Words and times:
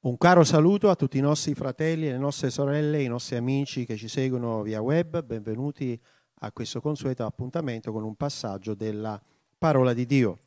Un 0.00 0.16
caro 0.16 0.44
saluto 0.44 0.90
a 0.90 0.94
tutti 0.94 1.18
i 1.18 1.20
nostri 1.20 1.54
fratelli, 1.54 2.06
le 2.06 2.18
nostre 2.18 2.50
sorelle, 2.50 3.02
i 3.02 3.08
nostri 3.08 3.34
amici 3.34 3.84
che 3.84 3.96
ci 3.96 4.06
seguono 4.06 4.62
via 4.62 4.80
web. 4.80 5.24
Benvenuti 5.24 6.00
a 6.42 6.52
questo 6.52 6.80
consueto 6.80 7.26
appuntamento 7.26 7.90
con 7.90 8.04
un 8.04 8.14
passaggio 8.14 8.74
della 8.74 9.20
parola 9.58 9.92
di 9.92 10.06
Dio. 10.06 10.38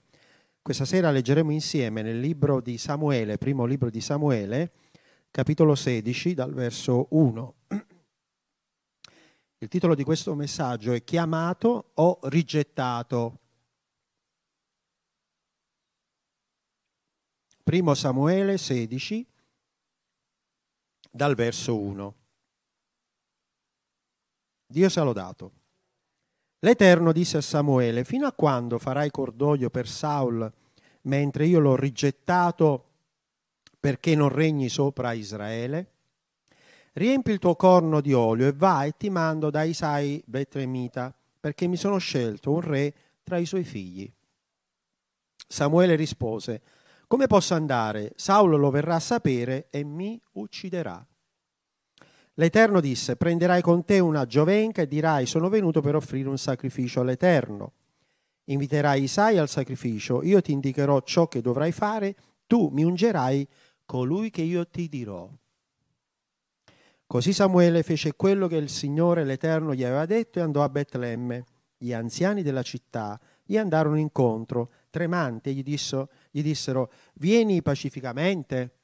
Questa 0.62 0.86
sera 0.86 1.12
leggeremo 1.12 1.52
insieme 1.52 2.02
nel 2.02 2.18
libro 2.18 2.62
di 2.62 2.78
Samuele, 2.78 3.38
primo 3.38 3.66
libro 3.66 3.90
di 3.90 4.00
Samuele, 4.00 4.72
capitolo 5.30 5.76
16, 5.76 6.34
dal 6.34 6.54
verso 6.54 7.08
1. 7.10 7.56
Il 9.58 9.68
titolo 9.68 9.96
di 9.96 10.06
questo 10.06 10.34
messaggio 10.34 10.94
è 10.94 11.04
Chiamato 11.04 11.92
o 11.96 12.20
rigettato. 12.24 13.40
Primo 17.64 17.94
Samuele 17.94 18.58
16, 18.58 19.28
dal 21.12 21.36
verso 21.36 21.78
1. 21.78 22.16
Dio 24.66 24.90
sia 24.90 25.04
lodato. 25.04 25.52
L'Eterno 26.60 27.12
disse 27.12 27.38
a 27.38 27.42
Samuele, 27.42 28.06
fino 28.06 28.26
a 28.26 28.34
quando 28.34 28.80
farai 28.80 29.12
cordoglio 29.12 29.70
per 29.70 29.88
Saul, 29.88 30.50
mentre 31.04 31.46
io 31.46 31.60
l'ho 31.60 31.76
rigettato 31.76 32.86
perché 33.80 34.16
non 34.16 34.30
regni 34.30 34.70
sopra 34.70 35.12
Israele? 35.12 35.90
Riempi 36.94 37.32
il 37.32 37.40
tuo 37.40 37.56
corno 37.56 38.00
di 38.00 38.14
olio 38.14 38.48
e 38.48 38.54
vai 38.54 38.90
e 38.90 38.98
ti 38.98 39.10
mando 39.10 39.50
da 39.50 39.64
Isai 39.64 40.22
Betremita, 40.26 41.14
perché 41.40 41.68
mi 41.68 41.78
sono 41.78 41.98
scelto 41.98 42.52
un 42.52 42.62
re 42.62 42.94
tra 43.24 43.38
i 43.38 43.46
suoi 43.46 43.64
figli. 43.64 44.12
Samuele 45.48 45.96
rispose, 45.96 46.62
come 47.12 47.28
posso 47.28 47.56
andare? 47.56 48.14
Saulo 48.16 48.56
lo 48.56 48.70
verrà 48.70 48.96
a 48.96 49.02
sapere 49.02 49.68
e 49.70 49.84
mi 49.84 50.18
ucciderà. 50.36 51.06
L'Eterno 52.36 52.80
disse, 52.80 53.18
prenderai 53.18 53.62
con 53.62 53.84
te 53.84 54.00
una 54.00 54.26
giovenca 54.26 54.82
e 54.82 54.88
dirai, 54.88 55.26
sono 55.26 55.50
venuto 55.50 55.82
per 55.82 55.96
offrire 55.96 56.30
un 56.30 56.38
sacrificio 56.38 57.02
all'Eterno. 57.02 57.74
Inviterai 58.46 59.04
Isai 59.04 59.38
al 59.38 59.50
sacrificio, 59.50 60.24
io 60.24 60.40
ti 60.42 60.54
indicherò 60.54 61.02
ciò 61.02 61.28
che 61.28 61.42
dovrai 61.42 61.74
fare, 61.74 62.16
tu 62.48 62.70
mi 62.72 62.86
ungerai 62.86 63.46
colui 63.86 64.30
che 64.30 64.44
io 64.44 64.66
ti 64.70 64.88
dirò. 64.88 65.30
Così 67.06 67.34
Samuele 67.34 67.84
fece 67.84 68.14
quello 68.14 68.48
che 68.48 68.56
il 68.56 68.70
Signore 68.70 69.26
l'Eterno 69.26 69.76
gli 69.76 69.84
aveva 69.84 70.06
detto 70.06 70.40
e 70.40 70.44
andò 70.44 70.64
a 70.64 70.70
Betlemme. 70.70 71.44
Gli 71.78 71.92
anziani 71.92 72.42
della 72.42 72.64
città 72.64 73.20
gli 73.44 73.58
andarono 73.58 73.98
incontro, 73.98 74.72
tremanti, 74.90 75.50
e 75.50 75.54
gli, 75.54 75.62
disso, 75.62 76.08
gli 76.32 76.42
dissero, 76.42 76.92
vieni 77.16 77.62
pacificamente? 77.62 78.78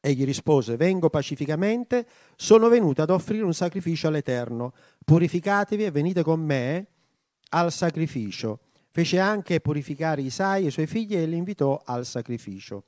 Egli 0.00 0.24
rispose, 0.24 0.76
vengo 0.76 1.10
pacificamente, 1.10 2.06
sono 2.36 2.68
venuto 2.68 3.02
ad 3.02 3.10
offrire 3.10 3.44
un 3.44 3.54
sacrificio 3.54 4.08
all'Eterno. 4.08 4.72
Purificatevi 5.04 5.84
e 5.84 5.90
venite 5.90 6.22
con 6.22 6.40
me 6.40 6.86
al 7.50 7.70
sacrificio. 7.70 8.60
Fece 8.90 9.18
anche 9.18 9.60
purificare 9.60 10.22
Isai 10.22 10.64
e 10.64 10.68
i 10.68 10.70
suoi 10.70 10.86
figli 10.86 11.14
e 11.14 11.26
li 11.26 11.36
invitò 11.36 11.80
al 11.84 12.06
sacrificio. 12.06 12.84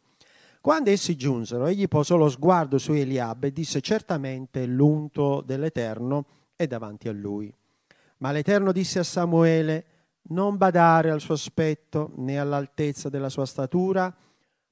Quando 0.61 0.91
essi 0.91 1.17
giunsero, 1.17 1.67
egli 1.67 1.89
posò 1.89 2.17
lo 2.17 2.29
sguardo 2.29 2.79
su 2.79 2.93
Eliab 2.93 3.45
e 3.45 3.53
disse, 3.53 3.81
certamente 3.81 4.67
l'unto 4.67 5.43
dell'Eterno 5.45 6.27
è 6.55 6.67
davanti 6.67 7.09
a 7.09 7.13
lui. 7.13 7.53
Ma 8.19 8.33
l'Eterno 8.33 8.71
disse 8.71 8.99
a 8.99 9.03
Samuele, 9.05 9.85
non 10.23 10.57
badare 10.57 11.11
al 11.11 11.21
suo 11.21 11.35
aspetto 11.35 12.13
né 12.17 12.39
all'altezza 12.39 13.09
della 13.09 13.29
sua 13.29 13.47
statura, 13.47 14.15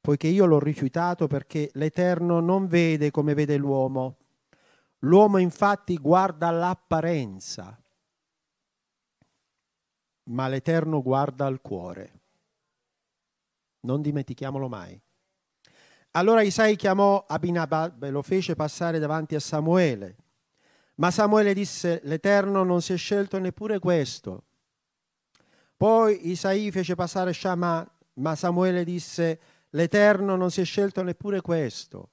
poiché 0.01 0.29
io 0.29 0.47
l'ho 0.47 0.59
rifiutato 0.59 1.27
perché 1.27 1.71
l'Eterno 1.75 2.41
non 2.41 2.67
vede 2.67 3.11
come 3.11 3.35
vede 3.35 3.57
l'uomo. 3.57 4.17
L'uomo 5.01 5.39
infatti 5.39 5.97
guarda 5.97 6.51
l'apparenza, 6.51 7.81
ma 10.25 10.49
l'Eterno 10.49 11.03
guarda 11.03 11.47
al 11.47 11.61
cuore. 11.61 12.21
Non 13.81 14.03
dimentichiamolo 14.03 14.69
mai. 14.69 15.01
Allora 16.13 16.43
Isai 16.43 16.75
chiamò 16.75 17.25
Abinabab 17.27 18.03
e 18.03 18.11
lo 18.11 18.23
fece 18.23 18.57
passare 18.57 18.99
davanti 18.99 19.35
a 19.35 19.41
Samuele. 19.41 20.17
Ma 20.97 21.13
Samuele 21.13 21.55
disse, 21.55 22.01
l'Eterno 22.05 22.65
non 22.65 22.83
si 22.83 22.93
è 22.93 22.97
scelto 22.97 23.39
neppure 23.39 23.79
questo. 23.79 24.48
Poi 25.79 26.31
Isai 26.31 26.73
fece 26.73 26.97
passare 26.97 27.33
Shama, 27.33 27.89
ma 28.15 28.35
Samuele 28.35 28.83
disse, 28.83 29.41
l'Eterno 29.71 30.35
non 30.35 30.51
si 30.51 30.61
è 30.61 30.65
scelto 30.65 31.05
neppure 31.05 31.41
questo. 31.41 32.09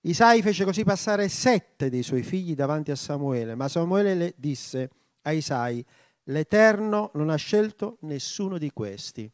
Isai 0.00 0.42
fece 0.42 0.64
così 0.64 0.82
passare 0.82 1.28
sette 1.28 1.88
dei 1.88 2.02
suoi 2.02 2.24
figli 2.24 2.56
davanti 2.56 2.90
a 2.90 2.96
Samuele, 2.96 3.54
ma 3.54 3.68
Samuele 3.68 4.14
le 4.16 4.34
disse 4.36 4.90
a 5.22 5.30
Isai, 5.30 5.86
l'Eterno 6.24 7.12
non 7.14 7.30
ha 7.30 7.36
scelto 7.36 7.98
nessuno 8.00 8.58
di 8.58 8.72
questi. 8.72 9.30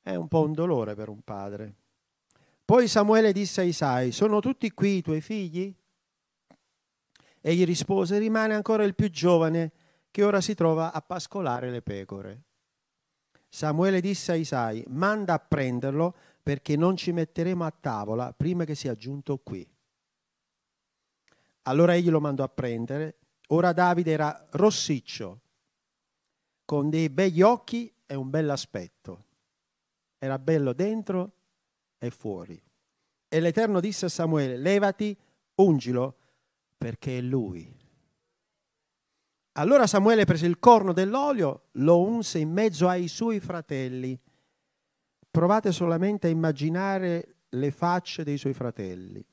È 0.00 0.14
un 0.14 0.28
po' 0.28 0.42
un 0.42 0.52
dolore 0.52 0.94
per 0.94 1.08
un 1.08 1.20
padre. 1.22 1.74
Poi 2.64 2.86
Samuele 2.86 3.32
disse 3.32 3.62
a 3.62 3.64
Isai, 3.64 4.12
sono 4.12 4.38
tutti 4.38 4.70
qui 4.70 4.98
i 4.98 5.02
tuoi 5.02 5.20
figli? 5.20 5.74
Egli 7.40 7.64
rispose, 7.64 8.18
rimane 8.18 8.54
ancora 8.54 8.84
il 8.84 8.94
più 8.94 9.10
giovane 9.10 9.72
che 10.14 10.22
ora 10.22 10.40
si 10.40 10.54
trova 10.54 10.92
a 10.92 11.02
pascolare 11.02 11.72
le 11.72 11.82
pecore. 11.82 12.42
Samuele 13.48 14.00
disse 14.00 14.30
a 14.30 14.36
Isai, 14.36 14.84
manda 14.86 15.34
a 15.34 15.38
prenderlo 15.40 16.14
perché 16.40 16.76
non 16.76 16.96
ci 16.96 17.10
metteremo 17.10 17.64
a 17.64 17.72
tavola 17.72 18.32
prima 18.32 18.64
che 18.64 18.76
sia 18.76 18.94
giunto 18.94 19.38
qui. 19.38 19.68
Allora 21.62 21.96
egli 21.96 22.10
lo 22.10 22.20
mandò 22.20 22.44
a 22.44 22.48
prendere. 22.48 23.16
Ora 23.48 23.72
Davide 23.72 24.12
era 24.12 24.46
rossiccio, 24.52 25.40
con 26.64 26.90
dei 26.90 27.08
begli 27.08 27.42
occhi 27.42 27.92
e 28.06 28.14
un 28.14 28.30
bell'aspetto. 28.30 29.24
Era 30.16 30.38
bello 30.38 30.72
dentro 30.74 31.32
e 31.98 32.10
fuori. 32.10 32.62
E 33.26 33.40
l'Eterno 33.40 33.80
disse 33.80 34.04
a 34.04 34.10
Samuele, 34.10 34.58
levati, 34.58 35.18
ungilo, 35.56 36.18
perché 36.78 37.18
è 37.18 37.20
lui. 37.20 37.82
Allora 39.56 39.86
Samuele 39.86 40.24
prese 40.24 40.46
il 40.46 40.58
corno 40.58 40.92
dell'olio, 40.92 41.66
lo 41.72 42.00
unse 42.00 42.38
in 42.38 42.50
mezzo 42.50 42.88
ai 42.88 43.06
suoi 43.06 43.38
fratelli. 43.38 44.18
Provate 45.30 45.70
solamente 45.70 46.26
a 46.26 46.30
immaginare 46.30 47.36
le 47.50 47.70
facce 47.70 48.24
dei 48.24 48.36
suoi 48.36 48.52
fratelli. 48.52 49.24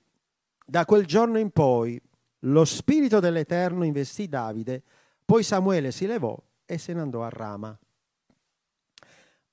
Da 0.64 0.86
quel 0.86 1.08
giorno 1.08 1.40
in 1.40 1.50
poi 1.50 2.00
lo 2.42 2.66
spirito 2.66 3.20
dell'Eterno 3.20 3.84
investì 3.84 4.28
Davide, 4.28 4.84
poi 5.26 5.42
Samuele 5.42 5.92
si 5.92 6.06
levò 6.06 6.40
e 6.66 6.78
se 6.78 6.94
ne 6.94 7.02
andò 7.02 7.24
a 7.24 7.30
Rama. 7.30 7.78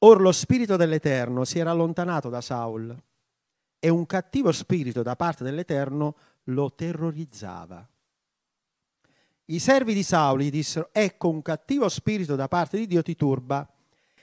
Or 0.00 0.20
lo 0.20 0.32
spirito 0.32 0.76
dell'Eterno 0.76 1.44
si 1.44 1.58
era 1.58 1.70
allontanato 1.70 2.28
da 2.28 2.42
Saul 2.42 2.94
e 3.78 3.88
un 3.88 4.04
cattivo 4.04 4.52
spirito 4.52 5.02
da 5.02 5.16
parte 5.16 5.44
dell'Eterno 5.44 6.14
lo 6.44 6.74
terrorizzava. 6.74 7.88
I 9.50 9.60
servi 9.60 9.94
di 9.94 10.02
Saul 10.02 10.40
gli 10.40 10.50
dissero, 10.50 10.90
ecco 10.92 11.30
un 11.30 11.40
cattivo 11.40 11.88
spirito 11.88 12.36
da 12.36 12.48
parte 12.48 12.76
di 12.76 12.86
Dio 12.86 13.00
ti 13.00 13.16
turba. 13.16 13.66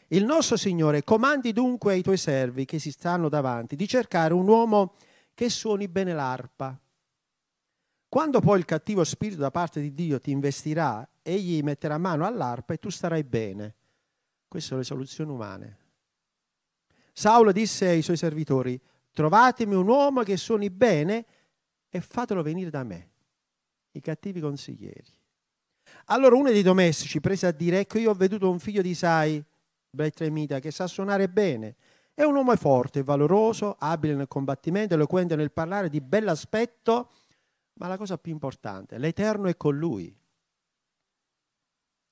Il 0.10 0.24
nostro 0.24 0.56
Signore 0.56 1.04
comandi 1.04 1.52
dunque 1.52 1.94
ai 1.94 2.04
tuoi 2.04 2.18
servi 2.18 2.66
che 2.66 2.78
si 2.78 2.92
stanno 2.92 3.28
davanti 3.28 3.76
di 3.76 3.88
cercare 3.88 4.36
un 4.36 4.48
uomo 4.48 4.94
che 5.34 5.50
suoni 5.50 5.88
bene 5.88 6.14
l'arpa. 6.14 6.80
Quando 8.08 8.40
poi 8.40 8.60
il 8.60 8.66
cattivo 8.66 9.04
spirito 9.04 9.42
da 9.42 9.50
parte 9.50 9.82
di 9.82 9.96
Dio 9.96 10.22
ti 10.22 10.30
investirà, 10.30 11.08
egli 11.24 11.64
metterà 11.64 11.98
mano 11.98 12.28
all'arpa 12.28 12.76
e 12.76 12.78
tu 12.78 12.92
starai 12.92 13.24
bene. 13.24 13.76
Queste 14.48 14.70
sono 14.70 14.82
le 14.82 14.86
soluzioni 14.86 15.32
umane. 15.32 15.78
Saulo 17.12 17.52
disse 17.52 17.88
ai 17.88 18.04
suoi 18.04 18.18
servitori, 18.18 18.80
trovatemi 19.12 19.74
un 19.74 19.88
uomo 19.88 20.22
che 20.22 20.38
suoni 20.38 20.70
bene 20.70 21.26
e 21.90 22.00
fatelo 22.00 22.44
venire 22.44 22.70
da 22.70 22.84
me. 22.84 23.10
I 23.92 24.02
cattivi 24.02 24.40
consiglieri. 24.40 25.15
Allora 26.06 26.36
uno 26.36 26.52
dei 26.52 26.62
domestici 26.62 27.20
prese 27.20 27.48
a 27.48 27.52
dire, 27.52 27.80
ecco 27.80 27.98
io 27.98 28.12
ho 28.12 28.16
veduto 28.16 28.50
un 28.50 28.60
figlio 28.60 28.82
di 28.82 28.90
Isai, 28.90 29.44
Betremita, 29.90 30.60
che 30.60 30.72
sa 30.72 30.88
suonare 30.88 31.30
bene. 31.30 31.76
È 32.14 32.24
un 32.24 32.36
uomo 32.36 32.56
forte, 32.56 33.02
valoroso, 33.02 33.76
abile 33.80 34.14
nel 34.14 34.28
combattimento, 34.28 34.94
eloquente 34.94 35.36
nel 35.36 35.52
parlare, 35.52 35.90
di 35.90 36.02
bell'aspetto, 36.02 37.12
ma 37.74 37.88
la 37.88 37.98
cosa 37.98 38.18
più 38.18 38.32
importante, 38.32 38.98
l'Eterno 38.98 39.48
è 39.48 39.58
con 39.58 39.76
lui. 39.76 40.16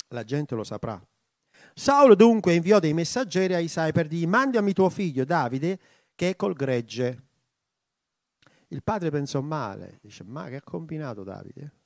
La 0.08 0.24
gente 0.24 0.56
lo 0.56 0.64
saprà. 0.64 1.02
Saulo 1.76 2.16
dunque 2.16 2.54
inviò 2.54 2.80
dei 2.80 2.94
messaggeri 2.94 3.54
a 3.54 3.60
Isai 3.60 3.92
per 3.92 4.08
dire, 4.08 4.28
mandami 4.28 4.74
tuo 4.74 4.90
figlio 4.90 5.24
Davide 5.24 5.80
che 6.16 6.30
è 6.30 6.36
col 6.36 6.54
gregge. 6.54 7.24
Il 8.68 8.84
padre 8.84 9.12
pensò 9.12 9.42
male, 9.42 10.00
dice, 10.02 10.24
ma 10.24 10.48
che 10.50 10.58
ha 10.58 10.62
combinato 10.62 11.24
Davide? 11.24 11.83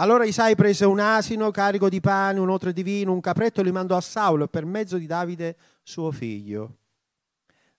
Allora 0.00 0.24
Isai 0.24 0.54
prese 0.54 0.86
un 0.86 0.98
asino 0.98 1.50
carico 1.50 1.90
di 1.90 2.00
pane, 2.00 2.40
un 2.40 2.48
oltre 2.48 2.72
di 2.72 2.82
vino, 2.82 3.12
un 3.12 3.20
capretto 3.20 3.60
e 3.60 3.64
li 3.64 3.70
mandò 3.70 3.98
a 3.98 4.00
Saulo 4.00 4.48
per 4.48 4.64
mezzo 4.64 4.96
di 4.96 5.04
Davide 5.04 5.58
suo 5.82 6.10
figlio. 6.10 6.78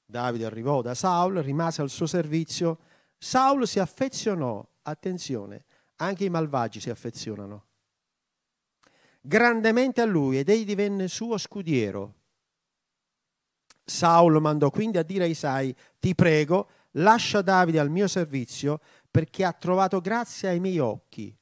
Davide 0.06 0.46
arrivò 0.46 0.84
da 0.84 0.94
Saul, 0.94 1.38
rimase 1.38 1.82
al 1.82 1.90
suo 1.90 2.06
servizio. 2.06 2.78
Saul 3.18 3.68
si 3.68 3.80
affezionò, 3.80 4.64
attenzione, 4.84 5.66
anche 5.96 6.24
i 6.24 6.30
malvagi 6.30 6.80
si 6.80 6.92
affezionano, 6.92 7.66
grandemente 9.20 10.02
a 10.02 10.06
lui 10.06 10.38
ed 10.38 10.50
egli 10.50 10.66
divenne 10.66 11.08
suo 11.08 11.40
scudiero. 11.40 12.14
Saul 13.84 14.40
mandò 14.40 14.70
quindi 14.70 15.00
a 15.00 15.04
dire 15.04 15.24
a 15.24 15.28
Isai, 15.28 15.76
ti 15.98 16.14
prego, 16.14 16.70
lascia 16.92 17.42
Davide 17.42 17.80
al 17.80 17.90
mio 17.90 18.08
servizio 18.08 18.80
perché 19.10 19.44
ha 19.44 19.54
trovato 19.54 20.00
grazia 20.02 20.50
ai 20.50 20.60
miei 20.60 20.78
occhi. 20.78 21.36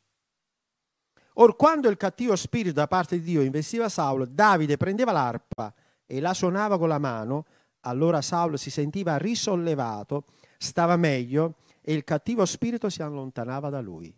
Or 1.41 1.55
quando 1.55 1.87
il 1.87 1.95
cattivo 1.95 2.35
spirito 2.35 2.73
da 2.75 2.87
parte 2.87 3.17
di 3.17 3.23
Dio 3.23 3.41
investiva 3.41 3.87
Saulo, 3.87 4.25
Davide 4.25 4.75
prendeva 4.75 5.13
l'arpa 5.13 5.73
e 6.05 6.19
la 6.19 6.33
suonava 6.33 6.77
con 6.77 6.89
la 6.89 6.97
mano, 6.97 7.45
allora 7.81 8.21
Saulo 8.21 8.57
si 8.57 8.69
sentiva 8.69 9.17
risollevato, 9.17 10.25
stava 10.57 10.97
meglio 10.97 11.55
e 11.81 11.93
il 11.93 12.03
cattivo 12.03 12.45
spirito 12.45 12.89
si 12.89 13.01
allontanava 13.01 13.69
da 13.69 13.79
lui. 13.79 14.13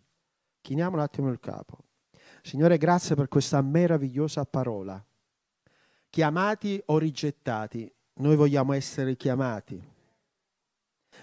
Chiniamo 0.60 0.96
un 0.96 1.02
attimo 1.02 1.30
il 1.30 1.38
capo. 1.38 1.78
Signore, 2.42 2.76
grazie 2.76 3.14
per 3.14 3.28
questa 3.28 3.62
meravigliosa 3.62 4.44
parola. 4.44 5.02
Chiamati 6.10 6.82
o 6.86 6.98
rigettati, 6.98 7.90
noi 8.14 8.34
vogliamo 8.34 8.72
essere 8.72 9.14
chiamati. 9.14 9.80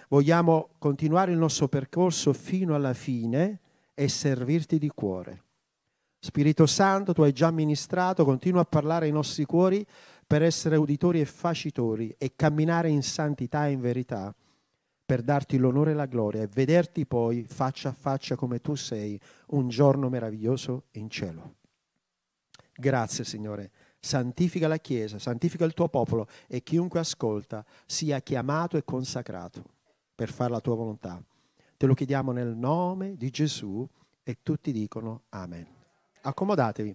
Vogliamo 0.08 0.70
continuare 0.78 1.32
il 1.32 1.38
nostro 1.38 1.68
percorso 1.68 2.32
fino 2.32 2.74
alla 2.74 2.94
fine 2.94 3.60
e 3.92 4.08
servirti 4.08 4.78
di 4.78 4.88
cuore. 4.88 5.42
Spirito 6.22 6.66
Santo, 6.66 7.14
tu 7.14 7.22
hai 7.22 7.32
già 7.32 7.50
ministrato, 7.50 8.26
continua 8.26 8.60
a 8.60 8.66
parlare 8.66 9.06
ai 9.06 9.12
nostri 9.12 9.46
cuori 9.46 9.84
per 10.26 10.42
essere 10.42 10.76
uditori 10.76 11.18
e 11.18 11.24
facitori 11.24 12.14
e 12.18 12.34
camminare 12.36 12.90
in 12.90 13.02
santità 13.02 13.66
e 13.66 13.70
in 13.72 13.80
verità, 13.80 14.34
per 15.04 15.22
darti 15.22 15.56
l'onore 15.56 15.92
e 15.92 15.94
la 15.94 16.04
gloria 16.04 16.42
e 16.42 16.46
vederti 16.46 17.06
poi 17.06 17.44
faccia 17.44 17.88
a 17.88 17.92
faccia 17.92 18.36
come 18.36 18.60
tu 18.60 18.74
sei 18.74 19.18
un 19.48 19.68
giorno 19.68 20.10
meraviglioso 20.10 20.84
in 20.92 21.08
cielo. 21.08 21.54
Grazie 22.72 23.24
Signore 23.24 23.70
santifica 23.98 24.66
la 24.66 24.78
Chiesa, 24.78 25.18
santifica 25.18 25.64
il 25.64 25.74
tuo 25.74 25.88
popolo 25.88 26.26
e 26.48 26.62
chiunque 26.62 27.00
ascolta 27.00 27.64
sia 27.86 28.20
chiamato 28.20 28.76
e 28.76 28.84
consacrato 28.84 29.62
per 30.14 30.30
fare 30.30 30.50
la 30.50 30.60
tua 30.60 30.74
volontà. 30.74 31.22
Te 31.76 31.86
lo 31.86 31.94
chiediamo 31.94 32.32
nel 32.32 32.56
nome 32.56 33.16
di 33.16 33.30
Gesù 33.30 33.86
e 34.22 34.38
tutti 34.42 34.72
dicono 34.72 35.22
Amen. 35.30 35.79
Accomodatevi. 36.22 36.94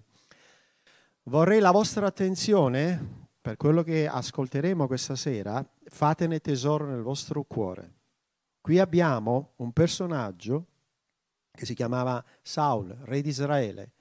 Vorrei 1.24 1.58
la 1.60 1.72
vostra 1.72 2.06
attenzione 2.06 3.24
per 3.40 3.56
quello 3.56 3.82
che 3.82 4.06
ascolteremo 4.06 4.86
questa 4.86 5.16
sera, 5.16 5.64
fatene 5.84 6.40
tesoro 6.40 6.86
nel 6.86 7.02
vostro 7.02 7.42
cuore. 7.44 7.94
Qui 8.60 8.78
abbiamo 8.78 9.52
un 9.56 9.72
personaggio 9.72 10.66
che 11.52 11.64
si 11.64 11.74
chiamava 11.74 12.24
Saul, 12.42 12.96
re 13.02 13.22
di 13.22 13.28
Israele, 13.28 13.92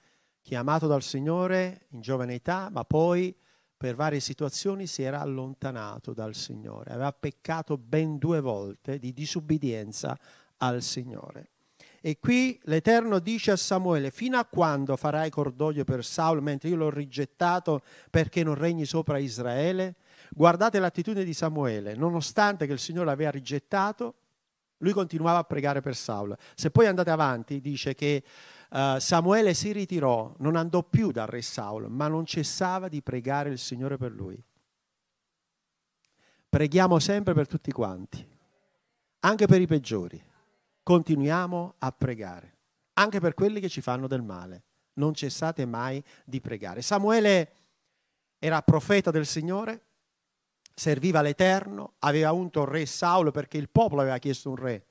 chiamato 0.41 0.87
dal 0.87 1.01
Signore 1.01 1.87
in 1.89 2.01
giovane 2.01 2.35
età, 2.35 2.69
ma 2.71 2.83
poi 2.83 3.35
per 3.77 3.95
varie 3.95 4.19
situazioni 4.19 4.87
si 4.87 5.01
era 5.03 5.21
allontanato 5.21 6.13
dal 6.13 6.35
Signore. 6.35 6.91
Aveva 6.91 7.11
peccato 7.11 7.77
ben 7.77 8.17
due 8.17 8.41
volte 8.41 8.99
di 8.99 9.13
disubbidienza 9.13 10.17
al 10.57 10.81
Signore. 10.81 11.49
E 12.05 12.19
qui 12.19 12.59
l'Eterno 12.65 13.17
dice 13.17 13.49
a 13.49 13.55
Samuele, 13.55 14.11
fino 14.11 14.37
a 14.37 14.45
quando 14.45 14.95
farai 14.95 15.31
cordoglio 15.31 15.83
per 15.85 16.05
Saul 16.05 16.39
mentre 16.39 16.69
io 16.69 16.75
l'ho 16.75 16.91
rigettato 16.91 17.81
perché 18.11 18.43
non 18.43 18.53
regni 18.53 18.85
sopra 18.85 19.17
Israele? 19.17 19.95
Guardate 20.29 20.77
l'attitudine 20.77 21.25
di 21.25 21.33
Samuele, 21.33 21.95
nonostante 21.95 22.67
che 22.67 22.73
il 22.73 22.77
Signore 22.77 23.07
l'aveva 23.07 23.31
rigettato, 23.31 24.13
lui 24.77 24.91
continuava 24.91 25.39
a 25.39 25.43
pregare 25.45 25.81
per 25.81 25.95
Saul. 25.95 26.37
Se 26.53 26.69
poi 26.69 26.85
andate 26.85 27.09
avanti, 27.09 27.59
dice 27.59 27.95
che 27.95 28.23
uh, 28.69 28.99
Samuele 28.99 29.55
si 29.55 29.71
ritirò, 29.71 30.31
non 30.37 30.57
andò 30.57 30.83
più 30.83 31.09
dal 31.09 31.25
re 31.25 31.41
Saul, 31.41 31.89
ma 31.89 32.07
non 32.07 32.23
cessava 32.27 32.87
di 32.87 33.01
pregare 33.01 33.49
il 33.49 33.57
Signore 33.57 33.97
per 33.97 34.11
lui. 34.11 34.39
Preghiamo 36.49 36.99
sempre 36.99 37.33
per 37.33 37.47
tutti 37.47 37.71
quanti, 37.71 38.23
anche 39.21 39.47
per 39.47 39.59
i 39.59 39.65
peggiori. 39.65 40.33
Continuiamo 40.85 41.73
a 41.79 41.91
pregare, 41.91 42.57
anche 42.93 43.19
per 43.19 43.33
quelli 43.33 43.59
che 43.59 43.69
ci 43.69 43.81
fanno 43.81 44.05
del 44.05 44.21
male. 44.21 44.65
Non 44.93 45.15
cessate 45.15 45.65
mai 45.65 46.01
di 46.23 46.39
pregare. 46.39 46.83
Samuele 46.83 47.51
era 48.37 48.61
profeta 48.61 49.09
del 49.09 49.25
Signore, 49.25 49.81
serviva 50.75 51.23
l'Eterno, 51.23 51.93
aveva 52.01 52.33
unto 52.33 52.61
il 52.61 52.67
re 52.67 52.85
Saulo 52.85 53.31
perché 53.31 53.57
il 53.57 53.67
popolo 53.67 54.01
aveva 54.01 54.19
chiesto 54.19 54.51
un 54.51 54.57
re. 54.57 54.85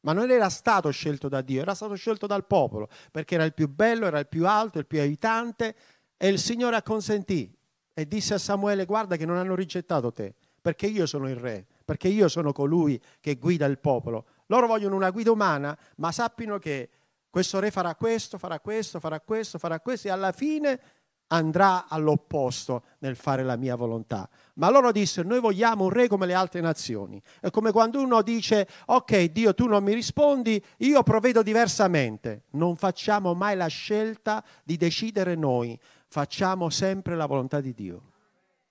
Ma 0.00 0.12
non 0.12 0.32
era 0.32 0.48
stato 0.48 0.90
scelto 0.90 1.28
da 1.28 1.42
Dio, 1.42 1.62
era 1.62 1.76
stato 1.76 1.94
scelto 1.94 2.26
dal 2.26 2.44
popolo, 2.44 2.88
perché 3.12 3.36
era 3.36 3.44
il 3.44 3.54
più 3.54 3.68
bello, 3.68 4.06
era 4.06 4.18
il 4.18 4.26
più 4.26 4.48
alto, 4.48 4.80
il 4.80 4.86
più 4.86 4.98
aiutante, 4.98 5.76
e 6.16 6.26
il 6.26 6.40
Signore 6.40 6.74
acconsentì 6.74 7.56
e 7.94 8.08
disse 8.08 8.34
a 8.34 8.38
Samuele, 8.38 8.84
guarda 8.84 9.14
che 9.14 9.24
non 9.24 9.36
hanno 9.36 9.54
rigettato 9.54 10.12
te, 10.12 10.34
perché 10.60 10.88
io 10.88 11.06
sono 11.06 11.28
il 11.28 11.36
re, 11.36 11.64
perché 11.84 12.08
io 12.08 12.26
sono 12.26 12.52
colui 12.52 13.00
che 13.20 13.36
guida 13.36 13.66
il 13.66 13.78
popolo. 13.78 14.26
Loro 14.46 14.66
vogliono 14.66 14.96
una 14.96 15.10
guida 15.10 15.30
umana, 15.30 15.76
ma 15.96 16.12
sappino 16.12 16.58
che 16.58 16.88
questo 17.30 17.58
re 17.58 17.70
farà 17.70 17.94
questo, 17.94 18.38
farà 18.38 18.60
questo, 18.60 18.98
farà 19.00 19.20
questo, 19.20 19.58
farà 19.58 19.80
questo, 19.80 20.08
e 20.08 20.10
alla 20.10 20.32
fine 20.32 20.80
andrà 21.28 21.86
all'opposto 21.88 22.84
nel 22.98 23.16
fare 23.16 23.42
la 23.42 23.56
mia 23.56 23.74
volontà. 23.74 24.28
Ma 24.54 24.70
loro 24.70 24.92
dissero, 24.92 25.26
noi 25.28 25.40
vogliamo 25.40 25.84
un 25.84 25.90
re 25.90 26.08
come 26.08 26.26
le 26.26 26.34
altre 26.34 26.60
nazioni. 26.60 27.20
È 27.40 27.50
come 27.50 27.72
quando 27.72 28.00
uno 28.00 28.22
dice, 28.22 28.68
ok 28.86 29.24
Dio 29.24 29.54
tu 29.54 29.66
non 29.66 29.82
mi 29.82 29.94
rispondi, 29.94 30.62
io 30.78 31.02
provvedo 31.02 31.42
diversamente. 31.42 32.44
Non 32.50 32.76
facciamo 32.76 33.34
mai 33.34 33.56
la 33.56 33.66
scelta 33.66 34.44
di 34.62 34.76
decidere 34.76 35.34
noi, 35.34 35.78
facciamo 36.08 36.70
sempre 36.70 37.16
la 37.16 37.26
volontà 37.26 37.60
di 37.60 37.74
Dio. 37.74 38.12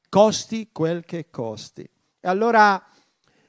Costi 0.10 0.70
quel 0.72 1.04
che 1.04 1.30
costi. 1.30 1.82
E 1.82 2.28
allora 2.28 2.84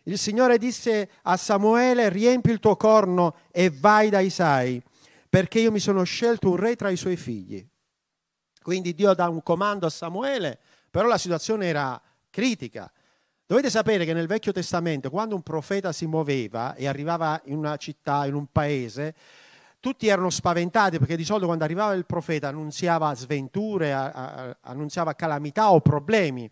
il 0.08 0.18
Signore 0.18 0.56
disse 0.56 1.10
a 1.22 1.36
Samuele, 1.36 2.08
riempi 2.08 2.50
il 2.50 2.60
tuo 2.60 2.76
corno 2.76 3.36
e 3.50 3.70
vai 3.70 4.08
da 4.08 4.20
Isai, 4.20 4.80
perché 5.28 5.58
io 5.58 5.72
mi 5.72 5.80
sono 5.80 6.04
scelto 6.04 6.50
un 6.50 6.56
re 6.56 6.76
tra 6.76 6.90
i 6.90 6.96
suoi 6.96 7.16
figli. 7.16 7.66
Quindi 8.62 8.94
Dio 8.94 9.14
dà 9.14 9.28
un 9.28 9.42
comando 9.42 9.84
a 9.86 9.90
Samuele, 9.90 10.60
però 10.90 11.08
la 11.08 11.18
situazione 11.18 11.66
era 11.66 12.00
critica. 12.30 12.90
Dovete 13.44 13.68
sapere 13.68 14.04
che 14.04 14.12
nel 14.12 14.28
Vecchio 14.28 14.52
Testamento, 14.52 15.10
quando 15.10 15.34
un 15.34 15.42
profeta 15.42 15.90
si 15.90 16.06
muoveva 16.06 16.74
e 16.74 16.86
arrivava 16.86 17.40
in 17.46 17.56
una 17.58 17.76
città, 17.76 18.26
in 18.26 18.34
un 18.34 18.46
paese, 18.50 19.14
tutti 19.80 20.06
erano 20.06 20.30
spaventati 20.30 20.98
perché 20.98 21.16
di 21.16 21.24
solito 21.24 21.46
quando 21.46 21.64
arrivava 21.64 21.94
il 21.94 22.06
profeta 22.06 22.48
annunziava 22.48 23.14
sventure, 23.14 23.92
annunziava 23.92 25.14
calamità 25.14 25.72
o 25.72 25.80
problemi. 25.80 26.48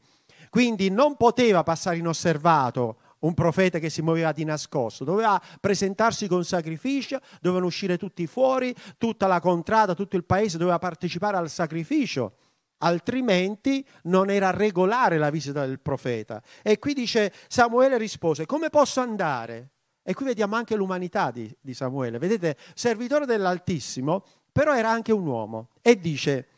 Quindi 0.50 0.90
non 0.90 1.16
poteva 1.16 1.62
passare 1.62 1.96
inosservato 1.96 2.98
un 3.24 3.34
profeta 3.34 3.78
che 3.78 3.90
si 3.90 4.02
muoveva 4.02 4.32
di 4.32 4.44
nascosto, 4.44 5.04
doveva 5.04 5.40
presentarsi 5.60 6.28
con 6.28 6.44
sacrificio, 6.44 7.20
dovevano 7.40 7.66
uscire 7.66 7.96
tutti 7.96 8.26
fuori, 8.26 8.74
tutta 8.98 9.26
la 9.26 9.40
contrada, 9.40 9.94
tutto 9.94 10.16
il 10.16 10.24
paese 10.24 10.58
doveva 10.58 10.78
partecipare 10.78 11.36
al 11.36 11.48
sacrificio, 11.48 12.36
altrimenti 12.78 13.86
non 14.04 14.30
era 14.30 14.50
regolare 14.50 15.18
la 15.18 15.30
visita 15.30 15.64
del 15.66 15.80
profeta. 15.80 16.42
E 16.62 16.78
qui 16.78 16.92
dice 16.92 17.32
Samuele 17.48 17.98
rispose, 17.98 18.46
come 18.46 18.68
posso 18.68 19.00
andare? 19.00 19.70
E 20.02 20.12
qui 20.12 20.26
vediamo 20.26 20.56
anche 20.56 20.76
l'umanità 20.76 21.30
di, 21.30 21.50
di 21.58 21.72
Samuele, 21.72 22.18
vedete, 22.18 22.58
servitore 22.74 23.24
dell'Altissimo, 23.24 24.24
però 24.52 24.76
era 24.76 24.90
anche 24.90 25.12
un 25.12 25.26
uomo. 25.26 25.70
E 25.80 25.98
dice, 25.98 26.48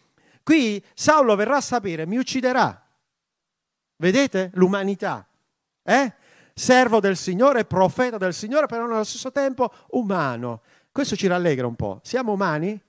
qui 0.42 0.85
Saulo 0.94 1.37
verrà 1.37 1.56
a 1.56 1.61
sapere, 1.61 2.06
mi 2.06 2.16
ucciderà. 2.16 2.85
Vedete 3.99 4.50
l'umanità? 4.54 5.26
Eh? 5.85 6.12
Servo 6.58 7.00
del 7.00 7.18
Signore, 7.18 7.66
profeta 7.66 8.16
del 8.16 8.32
Signore, 8.32 8.66
però 8.66 8.86
nello 8.86 9.04
stesso 9.04 9.30
tempo 9.30 9.70
umano. 9.90 10.62
Questo 10.90 11.14
ci 11.14 11.26
rallegra 11.26 11.66
un 11.66 11.76
po'. 11.76 12.00
Siamo 12.02 12.32
umani? 12.32 12.80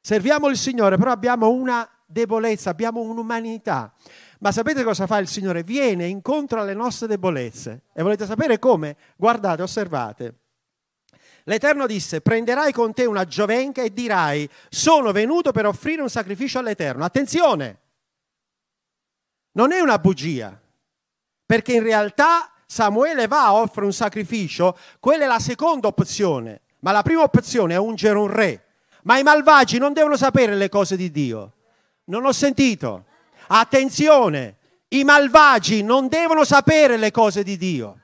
Serviamo 0.00 0.48
il 0.48 0.56
Signore, 0.56 0.96
però 0.96 1.10
abbiamo 1.10 1.50
una 1.50 1.86
debolezza, 2.06 2.70
abbiamo 2.70 3.02
un'umanità. 3.02 3.92
Ma 4.38 4.52
sapete 4.52 4.82
cosa 4.84 5.06
fa 5.06 5.18
il 5.18 5.28
Signore? 5.28 5.62
Viene 5.62 6.06
incontro 6.06 6.62
alle 6.62 6.72
nostre 6.72 7.06
debolezze. 7.06 7.82
E 7.92 8.02
volete 8.02 8.24
sapere 8.24 8.58
come? 8.58 8.96
Guardate, 9.16 9.60
osservate. 9.60 10.34
L'Eterno 11.44 11.86
disse, 11.86 12.22
prenderai 12.22 12.72
con 12.72 12.94
te 12.94 13.04
una 13.04 13.26
giovenca 13.26 13.82
e 13.82 13.92
dirai, 13.92 14.48
sono 14.70 15.12
venuto 15.12 15.52
per 15.52 15.66
offrire 15.66 16.00
un 16.00 16.08
sacrificio 16.08 16.58
all'Eterno. 16.58 17.04
Attenzione, 17.04 17.80
non 19.52 19.72
è 19.72 19.80
una 19.80 19.98
bugia, 19.98 20.58
perché 21.44 21.74
in 21.74 21.82
realtà 21.82 22.50
Samuele 22.72 23.26
va, 23.26 23.52
offre 23.52 23.84
un 23.84 23.92
sacrificio, 23.92 24.78
quella 24.98 25.24
è 25.24 25.26
la 25.26 25.40
seconda 25.40 25.88
opzione, 25.88 26.62
ma 26.78 26.90
la 26.90 27.02
prima 27.02 27.20
opzione 27.20 27.74
è 27.74 27.76
ungere 27.76 28.16
un 28.16 28.28
re. 28.28 28.64
Ma 29.02 29.18
i 29.18 29.22
malvagi 29.22 29.76
non 29.76 29.92
devono 29.92 30.16
sapere 30.16 30.54
le 30.54 30.70
cose 30.70 30.96
di 30.96 31.10
Dio. 31.10 31.52
Non 32.04 32.24
ho 32.24 32.32
sentito. 32.32 33.04
Attenzione, 33.48 34.56
I 34.88 35.04
malvagi 35.04 35.82
non 35.82 36.08
devono 36.08 36.44
sapere 36.44 36.96
le 36.96 37.10
cose 37.10 37.42
di 37.42 37.58
Dio. 37.58 37.98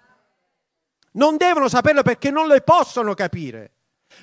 Non 1.13 1.39
devono 1.39 1.71
saperlo 1.71 2.03
perché 2.03 2.31
non 2.31 2.47
le 2.47 2.61
possono 2.61 3.15
capire. 3.15 3.71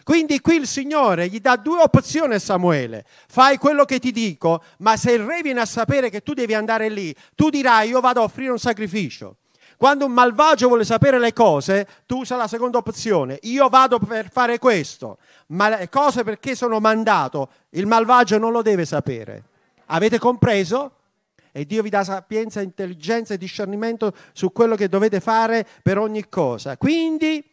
Quindi 0.03 0.41
qui 0.41 0.57
il 0.57 0.67
Signore 0.67 1.27
gli 1.27 1.39
dà 1.39 1.55
due 1.55 1.81
opzioni 1.81 2.35
a 2.35 2.39
Samuele. 2.39 3.03
Fai 3.27 3.57
quello 3.57 3.83
che 3.83 3.97
ti 3.97 4.11
dico, 4.11 4.61
ma 4.77 4.95
se 4.95 5.13
il 5.13 5.23
re 5.23 5.41
viene 5.41 5.61
a 5.61 5.65
sapere 5.65 6.11
che 6.11 6.21
tu 6.21 6.33
devi 6.33 6.53
andare 6.53 6.89
lì, 6.89 7.15
tu 7.33 7.49
dirai 7.49 7.89
io 7.89 7.99
vado 7.99 8.21
a 8.21 8.25
offrire 8.25 8.51
un 8.51 8.59
sacrificio. 8.59 9.37
Quando 9.77 10.05
un 10.05 10.13
malvagio 10.13 10.67
vuole 10.67 10.86
sapere 10.86 11.20
le 11.20 11.34
cose, 11.34 11.88
tu 12.05 12.20
usa 12.20 12.36
la 12.36 12.48
seconda 12.48 12.77
opzione. 12.77 13.39
Io 13.44 13.67
vado 13.67 14.00
per 14.00 14.29
fare 14.32 14.58
questo, 14.58 15.17
ma 15.48 15.70
le 15.70 15.89
cose 15.89 16.24
perché 16.24 16.55
sono 16.55 16.79
mandato, 16.79 17.50
il 17.72 17.86
malvagio 17.86 18.38
non 18.38 18.51
lo 18.51 18.62
deve 18.62 18.86
sapere. 18.86 19.44
Avete 19.88 20.17
compreso? 20.17 20.91
E 21.51 21.65
Dio 21.65 21.82
vi 21.82 21.89
dà 21.89 22.03
sapienza, 22.03 22.62
intelligenza 22.62 23.34
e 23.34 23.38
discernimento 23.38 24.13
su 24.34 24.51
quello 24.51 24.75
che 24.75 24.89
dovete 24.89 25.20
fare 25.20 25.65
per 25.82 25.98
ogni 25.98 26.27
cosa. 26.27 26.77
Quindi 26.77 27.44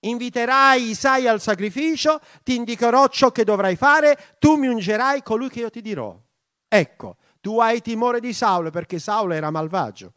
inviterai 0.00 0.90
Isai 0.90 1.26
al 1.26 1.40
sacrificio, 1.40 2.20
ti 2.42 2.56
indicherò 2.56 3.08
ciò 3.08 3.30
che 3.30 3.44
dovrai 3.44 3.76
fare, 3.76 4.18
tu 4.38 4.56
mi 4.56 4.66
ungerai 4.66 5.22
colui 5.22 5.48
che 5.48 5.60
io 5.60 5.70
ti 5.70 5.80
dirò. 5.80 6.14
Ecco, 6.68 7.16
tu 7.40 7.58
hai 7.58 7.80
timore 7.80 8.20
di 8.20 8.32
Saulo 8.32 8.70
perché 8.70 8.98
Saulo 8.98 9.32
era 9.32 9.50
malvagio 9.50 10.12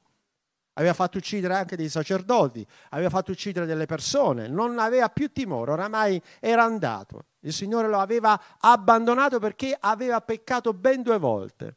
aveva 0.73 0.93
fatto 0.93 1.17
uccidere 1.17 1.55
anche 1.55 1.75
dei 1.75 1.89
sacerdoti, 1.89 2.65
aveva 2.89 3.09
fatto 3.09 3.31
uccidere 3.31 3.65
delle 3.65 3.85
persone, 3.85 4.47
non 4.47 4.79
aveva 4.79 5.09
più 5.09 5.31
timore, 5.31 5.71
oramai 5.71 6.21
era 6.39 6.63
andato. 6.63 7.25
Il 7.41 7.53
Signore 7.53 7.87
lo 7.87 7.99
aveva 7.99 8.39
abbandonato 8.59 9.39
perché 9.39 9.75
aveva 9.77 10.21
peccato 10.21 10.73
ben 10.73 11.01
due 11.01 11.17
volte. 11.17 11.75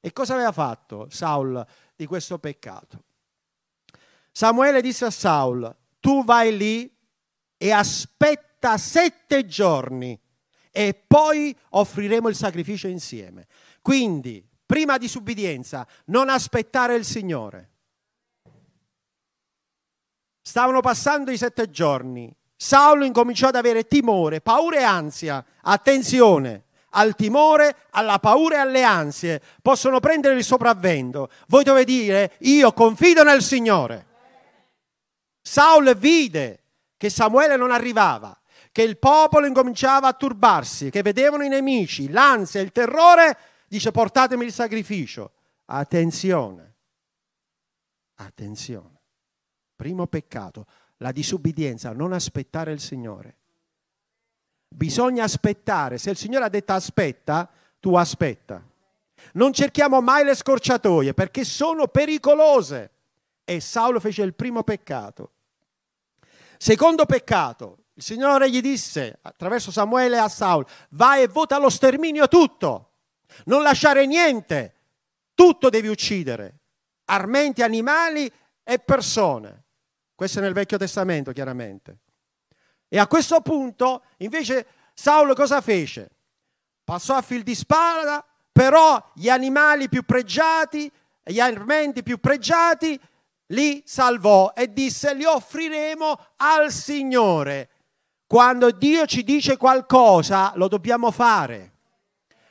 E 0.00 0.12
cosa 0.12 0.34
aveva 0.34 0.52
fatto 0.52 1.06
Saul 1.10 1.64
di 1.94 2.06
questo 2.06 2.38
peccato? 2.38 3.04
Samuele 4.32 4.82
disse 4.82 5.04
a 5.04 5.10
Saul, 5.10 5.74
tu 6.00 6.24
vai 6.24 6.56
lì 6.56 6.92
e 7.56 7.70
aspetta 7.70 8.76
sette 8.76 9.46
giorni 9.46 10.18
e 10.70 11.04
poi 11.06 11.56
offriremo 11.70 12.28
il 12.28 12.34
sacrificio 12.34 12.88
insieme. 12.88 13.46
Quindi, 13.80 14.46
prima 14.66 14.98
di 14.98 15.06
subbidienza, 15.06 15.86
non 16.06 16.28
aspettare 16.28 16.96
il 16.96 17.04
Signore 17.04 17.73
Stavano 20.46 20.82
passando 20.82 21.30
i 21.30 21.38
sette 21.38 21.70
giorni. 21.70 22.30
Saulo 22.54 23.06
incominciò 23.06 23.48
ad 23.48 23.56
avere 23.56 23.86
timore, 23.86 24.42
paura 24.42 24.78
e 24.78 24.82
ansia. 24.82 25.42
Attenzione, 25.62 26.64
al 26.90 27.14
timore, 27.16 27.76
alla 27.90 28.18
paura 28.18 28.56
e 28.56 28.58
alle 28.58 28.82
ansie 28.82 29.40
possono 29.62 30.00
prendere 30.00 30.34
il 30.34 30.44
sopravvento. 30.44 31.30
Voi 31.48 31.64
dovete 31.64 31.90
dire, 31.90 32.32
io 32.40 32.74
confido 32.74 33.24
nel 33.24 33.42
Signore. 33.42 34.06
Saulo 35.40 35.94
vide 35.94 36.62
che 36.98 37.08
Samuele 37.08 37.56
non 37.56 37.70
arrivava, 37.70 38.38
che 38.70 38.82
il 38.82 38.98
popolo 38.98 39.46
incominciava 39.46 40.08
a 40.08 40.12
turbarsi, 40.12 40.90
che 40.90 41.00
vedevano 41.00 41.42
i 41.44 41.48
nemici, 41.48 42.10
l'ansia, 42.10 42.60
il 42.60 42.70
terrore, 42.70 43.38
dice 43.66 43.92
portatemi 43.92 44.44
il 44.44 44.52
sacrificio. 44.52 45.32
Attenzione, 45.64 46.74
attenzione. 48.16 48.93
Primo 49.84 50.06
peccato, 50.06 50.64
la 50.96 51.12
disubbidienza, 51.12 51.92
non 51.92 52.14
aspettare 52.14 52.72
il 52.72 52.80
Signore. 52.80 53.36
Bisogna 54.66 55.24
aspettare. 55.24 55.98
Se 55.98 56.08
il 56.08 56.16
Signore 56.16 56.46
ha 56.46 56.48
detto 56.48 56.72
aspetta, 56.72 57.50
tu 57.80 57.94
aspetta. 57.94 58.66
Non 59.34 59.52
cerchiamo 59.52 60.00
mai 60.00 60.24
le 60.24 60.34
scorciatoie 60.34 61.12
perché 61.12 61.44
sono 61.44 61.86
pericolose. 61.88 62.92
E 63.44 63.60
Saulo 63.60 64.00
fece 64.00 64.22
il 64.22 64.32
primo 64.32 64.62
peccato. 64.62 65.32
Secondo 66.56 67.04
peccato, 67.04 67.76
il 67.92 68.02
Signore 68.02 68.48
gli 68.48 68.62
disse 68.62 69.18
attraverso 69.20 69.70
Samuele 69.70 70.18
a 70.18 70.30
Saulo, 70.30 70.66
vai 70.92 71.24
e 71.24 71.28
vota 71.28 71.58
lo 71.58 71.68
sterminio 71.68 72.26
tutto, 72.26 72.92
non 73.44 73.62
lasciare 73.62 74.06
niente, 74.06 74.76
tutto 75.34 75.68
devi 75.68 75.88
uccidere, 75.88 76.60
armenti, 77.04 77.60
animali 77.60 78.32
e 78.62 78.78
persone. 78.78 79.63
Questo 80.14 80.38
è 80.38 80.42
nel 80.42 80.52
Vecchio 80.52 80.78
Testamento, 80.78 81.32
chiaramente. 81.32 81.98
E 82.88 82.98
a 82.98 83.08
questo 83.08 83.40
punto, 83.40 84.04
invece, 84.18 84.66
Saulo 84.94 85.34
cosa 85.34 85.60
fece? 85.60 86.10
Passò 86.84 87.16
a 87.16 87.22
fil 87.22 87.42
di 87.42 87.54
spada, 87.54 88.24
però 88.52 89.10
gli 89.14 89.28
animali 89.28 89.88
più 89.88 90.04
pregiati, 90.04 90.90
gli 91.24 91.40
armenti 91.40 92.04
più 92.04 92.20
pregiati, 92.20 93.00
li 93.48 93.82
salvò 93.84 94.52
e 94.54 94.72
disse, 94.72 95.14
li 95.14 95.24
offriremo 95.24 96.18
al 96.36 96.70
Signore. 96.70 97.70
Quando 98.26 98.70
Dio 98.70 99.06
ci 99.06 99.24
dice 99.24 99.56
qualcosa, 99.56 100.52
lo 100.54 100.68
dobbiamo 100.68 101.10
fare. 101.10 101.72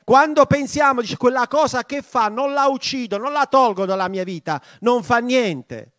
Quando 0.03 0.46
pensiamo, 0.46 1.00
dice, 1.00 1.15
quella 1.15 1.48
cosa 1.48 1.86
che 1.86 2.01
fa, 2.01 2.27
non 2.27 2.51
la 2.51 2.65
uccido, 2.65 3.17
non 3.17 3.32
la 3.32 3.46
tolgo 3.46 3.86
dalla 3.86 4.10
mia 4.10 4.25
vita, 4.25 4.62
non 4.79 5.01
fa 5.03 5.20
niente 5.20 5.92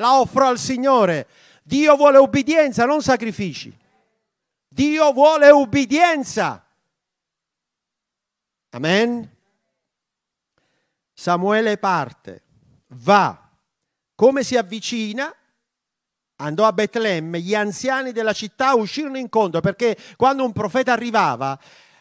la 0.00 0.18
offro 0.18 0.46
al 0.46 0.58
Signore. 0.58 1.28
Dio 1.62 1.94
vuole 1.94 2.18
ubbidienza, 2.18 2.86
non 2.86 3.02
sacrifici. 3.02 3.72
Dio 4.66 5.12
vuole 5.12 5.50
ubbidienza. 5.50 6.64
Amen. 8.70 9.36
Samuele 11.12 11.76
parte, 11.76 12.42
va. 12.88 13.48
Come 14.14 14.42
si 14.42 14.56
avvicina? 14.56 15.32
Andò 16.36 16.66
a 16.66 16.72
Betlemme, 16.72 17.40
gli 17.40 17.54
anziani 17.54 18.12
della 18.12 18.32
città 18.32 18.74
uscirono 18.74 19.18
incontro 19.18 19.60
perché 19.60 19.98
quando 20.16 20.42
un 20.42 20.52
profeta 20.52 20.92
arrivava 20.92 21.58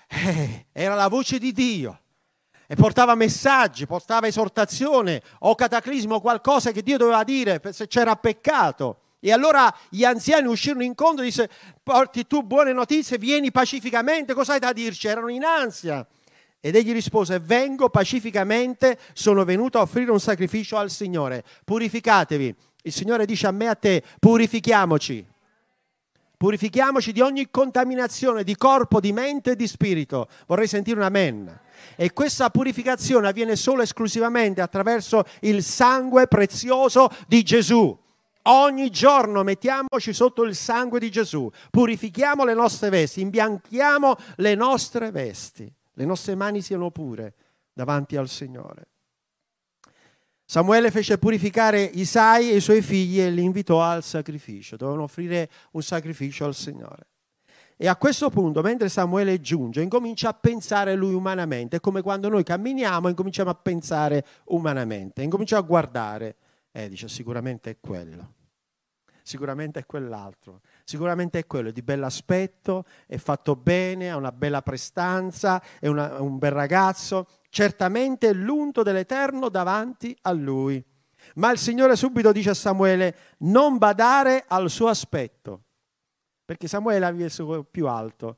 eh, 0.07 0.67
era 0.71 0.95
la 0.95 1.09
voce 1.09 1.37
di 1.37 1.51
Dio 1.51 1.99
e 2.71 2.75
portava 2.75 3.15
messaggi, 3.15 3.87
portava 3.87 4.27
esortazione 4.27 5.23
o 5.39 5.55
cataclismo, 5.55 6.21
qualcosa 6.21 6.71
che 6.71 6.83
Dio 6.83 6.97
doveva 6.97 7.23
dire 7.23 7.59
se 7.71 7.87
c'era 7.87 8.15
peccato. 8.15 8.99
E 9.19 9.31
allora 9.31 9.75
gli 9.89 10.03
anziani 10.03 10.47
uscirono 10.47 10.83
incontro 10.83 11.23
e 11.23 11.25
disse, 11.25 11.49
porti 11.81 12.27
tu 12.27 12.43
buone 12.43 12.71
notizie, 12.71 13.17
vieni 13.17 13.49
pacificamente, 13.49 14.35
cosa 14.35 14.53
hai 14.53 14.59
da 14.59 14.71
dirci? 14.71 15.07
Erano 15.07 15.29
in 15.29 15.45
ansia. 15.45 16.05
Ed 16.59 16.75
egli 16.75 16.93
rispose, 16.93 17.39
vengo 17.39 17.89
pacificamente, 17.89 18.99
sono 19.13 19.43
venuto 19.45 19.79
a 19.79 19.81
offrire 19.81 20.11
un 20.11 20.19
sacrificio 20.19 20.77
al 20.77 20.91
Signore. 20.91 21.43
Purificatevi. 21.65 22.55
Il 22.83 22.93
Signore 22.93 23.25
dice 23.25 23.47
a 23.47 23.51
me 23.51 23.65
e 23.65 23.69
a 23.69 23.75
te, 23.75 24.03
purifichiamoci. 24.19 25.25
Purifichiamoci 26.37 27.11
di 27.13 27.21
ogni 27.21 27.49
contaminazione 27.49 28.43
di 28.43 28.55
corpo, 28.55 28.99
di 28.99 29.11
mente 29.11 29.51
e 29.51 29.55
di 29.55 29.67
spirito. 29.67 30.29
Vorrei 30.45 30.67
sentire 30.67 30.97
un 30.97 31.05
amen. 31.05 31.59
E 31.95 32.13
questa 32.13 32.49
purificazione 32.49 33.27
avviene 33.27 33.55
solo 33.55 33.81
e 33.81 33.83
esclusivamente 33.83 34.61
attraverso 34.61 35.23
il 35.41 35.63
sangue 35.63 36.27
prezioso 36.27 37.09
di 37.27 37.43
Gesù. 37.43 37.97
Ogni 38.43 38.89
giorno 38.89 39.43
mettiamoci 39.43 40.13
sotto 40.13 40.43
il 40.43 40.55
sangue 40.55 40.99
di 40.99 41.11
Gesù, 41.11 41.51
purifichiamo 41.69 42.45
le 42.45 42.53
nostre 42.53 42.89
vesti, 42.89 43.21
imbianchiamo 43.21 44.15
le 44.37 44.55
nostre 44.55 45.11
vesti, 45.11 45.71
le 45.93 46.05
nostre 46.05 46.35
mani 46.35 46.61
siano 46.61 46.89
pure 46.89 47.35
davanti 47.73 48.15
al 48.15 48.29
Signore. 48.29 48.87
Samuele 50.45 50.89
fece 50.89 51.19
purificare 51.19 51.83
Isai 51.83 52.49
e 52.49 52.55
i 52.55 52.61
suoi 52.61 52.81
figli 52.81 53.21
e 53.21 53.29
li 53.29 53.43
invitò 53.43 53.83
al 53.83 54.03
sacrificio, 54.03 54.77
dovevano 54.77 55.03
offrire 55.03 55.47
un 55.73 55.83
sacrificio 55.83 56.45
al 56.45 56.55
Signore. 56.55 57.08
E 57.81 57.87
a 57.87 57.95
questo 57.95 58.29
punto, 58.29 58.61
mentre 58.61 58.89
Samuele 58.89 59.39
giunge, 59.39 59.81
incomincia 59.81 60.27
a 60.27 60.33
pensare 60.33 60.95
lui 60.95 61.13
umanamente. 61.13 61.77
È 61.77 61.79
come 61.79 62.01
quando 62.01 62.27
noi 62.27 62.43
camminiamo 62.43 63.07
e 63.07 63.11
incominciamo 63.11 63.49
a 63.49 63.55
pensare 63.55 64.25
umanamente. 64.47 65.21
Incomincia 65.21 65.55
a 65.55 65.61
guardare. 65.61 66.35
E 66.73 66.89
dice, 66.89 67.07
sicuramente 67.07 67.69
è 67.69 67.77
quello. 67.79 68.33
Sicuramente 69.23 69.79
è 69.79 69.85
quell'altro. 69.85 70.59
Sicuramente 70.83 71.39
è 71.39 71.47
quello, 71.47 71.69
è 71.69 71.71
di 71.71 71.81
bell'aspetto, 71.81 72.83
è 73.07 73.15
fatto 73.15 73.55
bene, 73.55 74.11
ha 74.11 74.17
una 74.17 74.33
bella 74.33 74.61
prestanza, 74.61 75.63
è 75.79 75.87
una, 75.87 76.21
un 76.21 76.37
bel 76.37 76.51
ragazzo. 76.51 77.27
Certamente 77.47 78.27
è 78.27 78.33
l'unto 78.33 78.83
dell'Eterno 78.83 79.47
davanti 79.47 80.13
a 80.23 80.33
lui. 80.33 80.83
Ma 81.35 81.49
il 81.49 81.57
Signore 81.57 81.95
subito 81.95 82.33
dice 82.33 82.49
a 82.49 82.55
Samuele, 82.55 83.15
non 83.37 83.77
badare 83.77 84.43
al 84.49 84.69
suo 84.69 84.89
aspetto 84.89 85.63
perché 86.49 86.67
Samuele 86.67 87.05
aveva 87.05 87.25
il 87.25 87.31
suo 87.31 87.61
più 87.61 87.85
alto. 87.85 88.37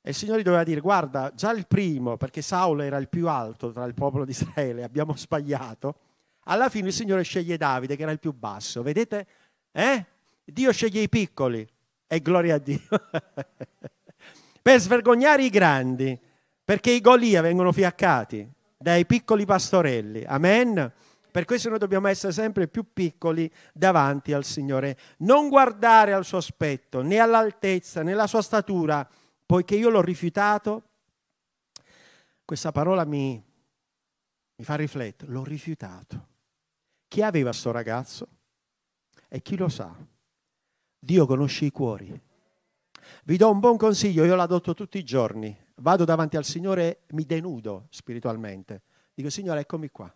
E 0.00 0.10
il 0.10 0.16
Signore 0.16 0.42
doveva 0.42 0.64
dire, 0.64 0.80
guarda, 0.80 1.30
già 1.36 1.52
il 1.52 1.68
primo, 1.68 2.16
perché 2.16 2.42
Saulo 2.42 2.82
era 2.82 2.96
il 2.96 3.08
più 3.08 3.28
alto 3.28 3.70
tra 3.70 3.84
il 3.84 3.94
popolo 3.94 4.24
di 4.24 4.32
Israele, 4.32 4.82
abbiamo 4.82 5.14
sbagliato. 5.16 5.94
Alla 6.46 6.68
fine 6.68 6.88
il 6.88 6.92
Signore 6.92 7.22
sceglie 7.22 7.56
Davide, 7.56 7.94
che 7.94 8.02
era 8.02 8.10
il 8.10 8.18
più 8.18 8.32
basso. 8.32 8.82
Vedete? 8.82 9.26
Eh? 9.70 10.04
Dio 10.42 10.72
sceglie 10.72 11.00
i 11.00 11.08
piccoli. 11.08 11.64
E 12.08 12.20
gloria 12.20 12.56
a 12.56 12.58
Dio. 12.58 12.80
per 14.60 14.80
svergognare 14.80 15.44
i 15.44 15.50
grandi, 15.50 16.18
perché 16.64 16.90
i 16.90 17.00
Golia 17.00 17.40
vengono 17.40 17.70
fiaccati 17.70 18.50
dai 18.76 19.06
piccoli 19.06 19.44
pastorelli. 19.44 20.24
Amen? 20.24 20.92
Per 21.32 21.46
questo 21.46 21.70
noi 21.70 21.78
dobbiamo 21.78 22.08
essere 22.08 22.30
sempre 22.30 22.68
più 22.68 22.92
piccoli 22.92 23.50
davanti 23.72 24.34
al 24.34 24.44
Signore. 24.44 24.98
Non 25.20 25.48
guardare 25.48 26.12
al 26.12 26.26
suo 26.26 26.36
aspetto, 26.36 27.00
né 27.00 27.18
all'altezza, 27.20 28.02
né 28.02 28.12
alla 28.12 28.26
sua 28.26 28.42
statura, 28.42 29.08
poiché 29.46 29.74
io 29.74 29.88
l'ho 29.88 30.02
rifiutato. 30.02 30.82
Questa 32.44 32.70
parola 32.70 33.06
mi, 33.06 33.42
mi 34.56 34.64
fa 34.64 34.74
riflettere. 34.74 35.32
L'ho 35.32 35.42
rifiutato. 35.42 36.28
Chi 37.08 37.22
aveva 37.22 37.54
sto 37.54 37.70
ragazzo? 37.70 38.28
E 39.26 39.40
chi 39.40 39.56
lo 39.56 39.70
sa? 39.70 39.90
Dio 40.98 41.26
conosce 41.26 41.64
i 41.64 41.70
cuori. 41.70 42.20
Vi 43.24 43.36
do 43.38 43.50
un 43.50 43.58
buon 43.58 43.78
consiglio, 43.78 44.26
io 44.26 44.34
l'adotto 44.34 44.74
tutti 44.74 44.98
i 44.98 45.04
giorni. 45.04 45.56
Vado 45.76 46.04
davanti 46.04 46.36
al 46.36 46.44
Signore 46.44 47.04
mi 47.12 47.24
denudo 47.24 47.86
spiritualmente. 47.88 48.82
Dico, 49.14 49.30
Signore, 49.30 49.60
eccomi 49.60 49.88
qua 49.88 50.14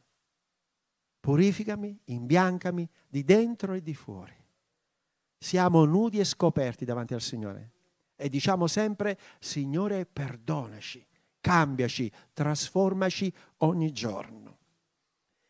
purificami, 1.26 1.98
imbiancami 2.04 2.88
di 3.08 3.24
dentro 3.24 3.74
e 3.74 3.82
di 3.82 3.94
fuori. 3.94 4.32
Siamo 5.36 5.84
nudi 5.84 6.20
e 6.20 6.24
scoperti 6.24 6.84
davanti 6.84 7.14
al 7.14 7.20
Signore 7.20 7.72
e 8.14 8.28
diciamo 8.28 8.68
sempre, 8.68 9.18
Signore, 9.40 10.06
perdonaci, 10.06 11.04
cambiaci, 11.40 12.12
trasformaci 12.32 13.32
ogni 13.58 13.90
giorno. 13.90 14.58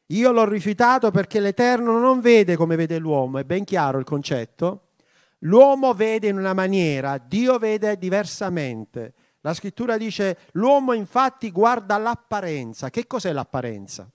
Io 0.06 0.33
l'ho 0.33 0.49
rifiutato 0.49 1.11
perché 1.11 1.40
l'Eterno 1.40 1.99
non 1.99 2.21
vede 2.21 2.56
come 2.56 2.76
vede 2.76 2.97
l'uomo, 2.99 3.37
è 3.37 3.45
ben 3.45 3.64
chiaro 3.64 3.99
il 3.99 4.06
concetto. 4.06 4.92
L'uomo 5.40 5.92
vede 5.92 6.28
in 6.28 6.38
una 6.38 6.54
maniera, 6.54 7.18
Dio 7.18 7.59
vede 7.59 7.99
diversamente. 7.99 9.12
La 9.42 9.52
scrittura 9.52 9.99
dice, 9.99 10.38
l'uomo 10.52 10.95
infatti 10.95 11.50
guarda 11.50 11.99
l'apparenza. 11.99 12.88
Che 12.88 13.06
cos'è 13.06 13.30
l'apparenza? 13.30 14.11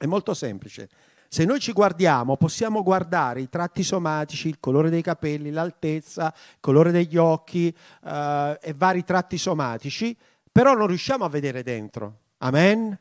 È 0.00 0.06
molto 0.06 0.32
semplice. 0.32 0.88
Se 1.28 1.44
noi 1.44 1.60
ci 1.60 1.72
guardiamo, 1.72 2.38
possiamo 2.38 2.82
guardare 2.82 3.42
i 3.42 3.50
tratti 3.50 3.82
somatici, 3.82 4.48
il 4.48 4.58
colore 4.58 4.88
dei 4.88 5.02
capelli, 5.02 5.50
l'altezza, 5.50 6.32
il 6.34 6.56
colore 6.58 6.90
degli 6.90 7.18
occhi 7.18 7.68
eh, 7.68 8.58
e 8.62 8.72
vari 8.72 9.04
tratti 9.04 9.36
somatici, 9.36 10.16
però 10.50 10.72
non 10.72 10.86
riusciamo 10.86 11.26
a 11.26 11.28
vedere 11.28 11.62
dentro. 11.62 12.14
Amen? 12.38 12.98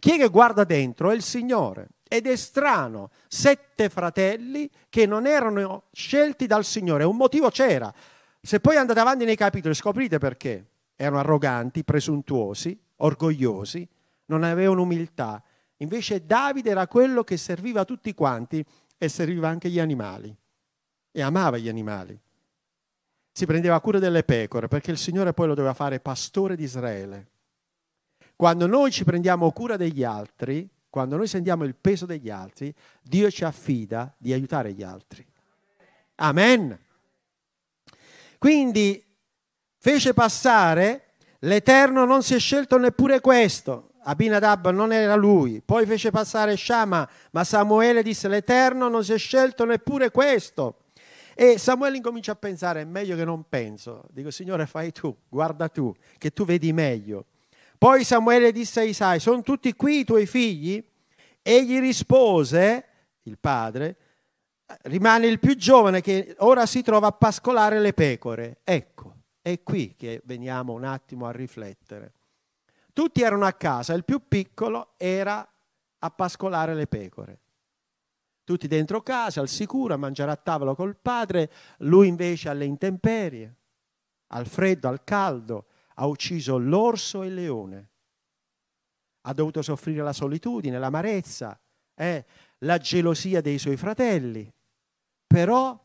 Chi 0.00 0.14
è 0.14 0.18
che 0.18 0.26
guarda 0.26 0.64
dentro? 0.64 1.12
È 1.12 1.14
il 1.14 1.22
Signore. 1.22 1.90
Ed 2.08 2.26
è 2.26 2.34
strano, 2.34 3.10
sette 3.28 3.88
fratelli 3.88 4.68
che 4.88 5.06
non 5.06 5.28
erano 5.28 5.84
scelti 5.92 6.48
dal 6.48 6.64
Signore, 6.64 7.04
un 7.04 7.16
motivo 7.16 7.50
c'era. 7.50 7.94
Se 8.40 8.58
poi 8.58 8.74
andate 8.74 8.98
avanti 8.98 9.24
nei 9.24 9.36
capitoli 9.36 9.74
scoprite 9.74 10.18
perché. 10.18 10.64
Erano 10.96 11.20
arroganti, 11.20 11.84
presuntuosi, 11.84 12.76
orgogliosi, 12.96 13.86
non 14.24 14.42
avevano 14.42 14.82
umiltà 14.82 15.40
Invece 15.78 16.24
Davide 16.24 16.70
era 16.70 16.86
quello 16.86 17.22
che 17.22 17.36
serviva 17.36 17.84
tutti 17.84 18.14
quanti 18.14 18.64
e 18.96 19.08
serviva 19.08 19.48
anche 19.48 19.68
gli 19.68 19.78
animali 19.78 20.34
e 21.10 21.22
amava 21.22 21.58
gli 21.58 21.68
animali. 21.68 22.18
Si 23.30 23.44
prendeva 23.44 23.80
cura 23.80 23.98
delle 23.98 24.22
pecore 24.22 24.68
perché 24.68 24.90
il 24.90 24.98
Signore 24.98 25.34
poi 25.34 25.48
lo 25.48 25.54
doveva 25.54 25.74
fare 25.74 26.00
pastore 26.00 26.56
di 26.56 26.64
Israele. 26.64 27.30
Quando 28.34 28.66
noi 28.66 28.90
ci 28.90 29.04
prendiamo 29.04 29.50
cura 29.52 29.76
degli 29.76 30.04
altri, 30.04 30.68
quando 30.88 31.16
noi 31.16 31.26
sentiamo 31.26 31.64
il 31.64 31.74
peso 31.74 32.06
degli 32.06 32.30
altri, 32.30 32.74
Dio 33.02 33.30
ci 33.30 33.44
affida 33.44 34.14
di 34.16 34.32
aiutare 34.32 34.72
gli 34.72 34.82
altri. 34.82 35.26
Amen. 36.16 36.78
Quindi 38.38 39.04
fece 39.76 40.14
passare, 40.14 41.12
l'Eterno 41.40 42.06
non 42.06 42.22
si 42.22 42.34
è 42.34 42.38
scelto 42.38 42.78
neppure 42.78 43.20
questo. 43.20 43.85
Abinadab 44.08 44.70
non 44.70 44.92
era 44.92 45.16
lui, 45.16 45.60
poi 45.64 45.84
fece 45.84 46.12
passare 46.12 46.56
Shama, 46.56 47.08
ma 47.32 47.42
Samuele 47.42 48.04
disse 48.04 48.28
l'Eterno 48.28 48.88
non 48.88 49.02
si 49.02 49.12
è 49.12 49.18
scelto 49.18 49.64
neppure 49.64 50.12
questo. 50.12 50.82
E 51.34 51.58
Samuele 51.58 51.96
incomincia 51.96 52.32
a 52.32 52.36
pensare, 52.36 52.82
è 52.82 52.84
meglio 52.84 53.16
che 53.16 53.24
non 53.24 53.44
penso. 53.48 54.04
Dico, 54.10 54.30
Signore, 54.30 54.66
fai 54.66 54.92
tu, 54.92 55.14
guarda 55.28 55.68
tu, 55.68 55.92
che 56.18 56.30
tu 56.30 56.44
vedi 56.44 56.72
meglio. 56.72 57.26
Poi 57.76 58.04
Samuele 58.04 58.52
disse 58.52 58.80
a 58.80 58.84
Isai, 58.84 59.18
sono 59.18 59.42
tutti 59.42 59.74
qui 59.74 59.98
i 59.98 60.04
tuoi 60.04 60.26
figli? 60.26 60.82
Egli 61.42 61.80
rispose, 61.80 62.84
il 63.24 63.38
padre, 63.38 63.96
rimane 64.82 65.26
il 65.26 65.40
più 65.40 65.56
giovane 65.56 66.00
che 66.00 66.36
ora 66.38 66.64
si 66.64 66.80
trova 66.82 67.08
a 67.08 67.12
pascolare 67.12 67.80
le 67.80 67.92
pecore. 67.92 68.58
Ecco, 68.62 69.14
è 69.42 69.60
qui 69.64 69.96
che 69.96 70.22
veniamo 70.24 70.74
un 70.74 70.84
attimo 70.84 71.26
a 71.26 71.32
riflettere. 71.32 72.12
Tutti 72.96 73.20
erano 73.20 73.44
a 73.44 73.52
casa, 73.52 73.92
il 73.92 74.06
più 74.06 74.26
piccolo 74.26 74.94
era 74.96 75.46
a 75.98 76.10
pascolare 76.10 76.72
le 76.74 76.86
pecore. 76.86 77.40
Tutti 78.42 78.66
dentro 78.68 79.02
casa, 79.02 79.42
al 79.42 79.50
sicuro, 79.50 79.92
a 79.92 79.98
mangiare 79.98 80.30
a 80.30 80.36
tavola 80.36 80.74
col 80.74 80.96
padre, 80.96 81.52
lui 81.80 82.08
invece 82.08 82.48
alle 82.48 82.64
intemperie, 82.64 83.54
al 84.28 84.46
freddo, 84.46 84.88
al 84.88 85.04
caldo, 85.04 85.66
ha 85.96 86.06
ucciso 86.06 86.56
l'orso 86.56 87.22
e 87.22 87.26
il 87.26 87.34
leone. 87.34 87.90
Ha 89.26 89.34
dovuto 89.34 89.60
soffrire 89.60 90.02
la 90.02 90.14
solitudine, 90.14 90.78
l'amarezza, 90.78 91.60
eh, 91.94 92.24
la 92.60 92.78
gelosia 92.78 93.42
dei 93.42 93.58
suoi 93.58 93.76
fratelli. 93.76 94.50
Però 95.26 95.78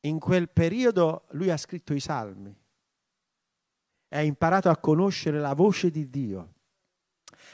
in 0.00 0.18
quel 0.18 0.48
periodo 0.48 1.26
lui 1.32 1.50
ha 1.50 1.58
scritto 1.58 1.92
i 1.92 2.00
salmi 2.00 2.64
ha 4.08 4.22
imparato 4.22 4.68
a 4.68 4.76
conoscere 4.76 5.38
la 5.38 5.54
voce 5.54 5.90
di 5.90 6.08
Dio, 6.08 6.54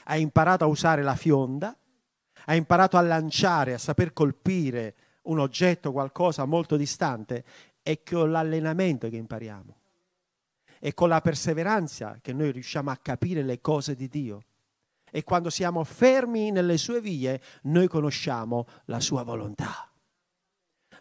ha 0.05 0.17
imparato 0.17 0.63
a 0.63 0.67
usare 0.67 1.01
la 1.01 1.15
fionda, 1.15 1.75
ha 2.45 2.55
imparato 2.55 2.97
a 2.97 3.01
lanciare, 3.01 3.73
a 3.73 3.77
saper 3.77 4.13
colpire 4.13 4.95
un 5.23 5.39
oggetto, 5.39 5.91
qualcosa 5.91 6.45
molto 6.45 6.75
distante, 6.75 7.43
è 7.81 8.01
con 8.03 8.31
l'allenamento 8.31 9.09
che 9.09 9.17
impariamo. 9.17 9.77
È 10.79 10.93
con 10.93 11.07
la 11.07 11.21
perseveranza 11.21 12.19
che 12.21 12.33
noi 12.33 12.51
riusciamo 12.51 12.89
a 12.89 12.97
capire 12.97 13.41
le 13.41 13.61
cose 13.61 13.95
di 13.95 14.09
Dio. 14.09 14.43
E 15.09 15.23
quando 15.23 15.49
siamo 15.49 15.83
fermi 15.83 16.51
nelle 16.51 16.77
sue 16.77 16.99
vie, 16.99 17.39
noi 17.63 17.87
conosciamo 17.87 18.67
la 18.85 18.99
sua 18.99 19.23
volontà. 19.23 19.92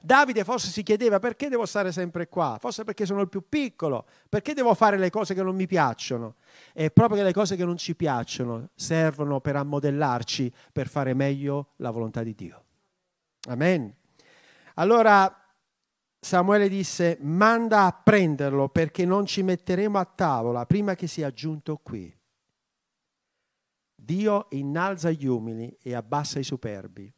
Davide 0.05 0.43
forse 0.43 0.67
si 0.69 0.83
chiedeva 0.83 1.21
perché 1.21 1.49
devo 1.49 1.65
stare 1.65 1.93
sempre 1.93 2.29
qua, 2.29 2.57
forse 2.59 2.83
perché 2.83 3.07
sono 3.07 3.21
il 3.21 3.29
più 3.29 3.49
piccolo, 3.49 4.05
perché 4.29 4.53
devo 4.53 4.75
fare 4.75 4.99
le 4.99 5.11
cose 5.11 5.33
che 5.33 5.45
non 5.45 5.55
mi 5.55 5.69
piacciono. 5.69 6.35
E 6.73 6.91
proprio 6.91 7.19
che 7.19 7.25
le 7.25 7.33
cose 7.33 7.55
che 7.55 7.65
non 7.65 7.77
ci 7.77 7.95
piacciono 7.95 8.71
servono 8.75 9.41
per 9.41 9.55
ammodellarci, 9.55 10.53
per 10.73 10.89
fare 10.89 11.15
meglio 11.15 11.75
la 11.77 11.91
volontà 11.91 12.25
di 12.25 12.35
Dio. 12.35 12.65
Amen. 13.47 13.95
Allora 14.75 15.37
Samuele 16.19 16.69
disse, 16.69 17.19
manda 17.21 17.85
a 17.85 17.93
prenderlo 17.93 18.69
perché 18.71 19.05
non 19.05 19.25
ci 19.25 19.43
metteremo 19.43 19.99
a 19.99 20.05
tavola 20.05 20.67
prima 20.67 20.97
che 20.97 21.07
sia 21.07 21.33
giunto 21.33 21.77
qui. 21.77 22.13
Dio 23.95 24.47
innalza 24.51 25.11
gli 25.11 25.27
umili 25.27 25.77
e 25.81 25.95
abbassa 25.95 26.41
i 26.41 26.45
superbi. 26.45 27.13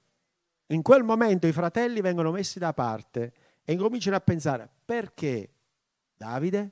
In 0.68 0.82
quel 0.82 1.02
momento 1.02 1.46
i 1.46 1.52
fratelli 1.52 2.00
vengono 2.00 2.30
messi 2.30 2.58
da 2.58 2.72
parte 2.72 3.32
e 3.64 3.72
incominciano 3.72 4.16
a 4.16 4.20
pensare 4.20 4.68
perché 4.84 5.50
Davide? 6.16 6.70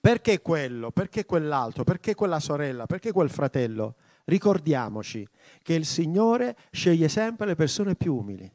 Perché 0.00 0.42
quello? 0.42 0.90
Perché 0.90 1.24
quell'altro? 1.24 1.82
Perché 1.84 2.14
quella 2.14 2.38
sorella? 2.38 2.84
Perché 2.84 3.10
quel 3.10 3.30
fratello? 3.30 3.94
Ricordiamoci 4.24 5.26
che 5.62 5.72
il 5.72 5.86
Signore 5.86 6.56
sceglie 6.70 7.08
sempre 7.08 7.46
le 7.46 7.54
persone 7.54 7.94
più 7.94 8.14
umili. 8.14 8.50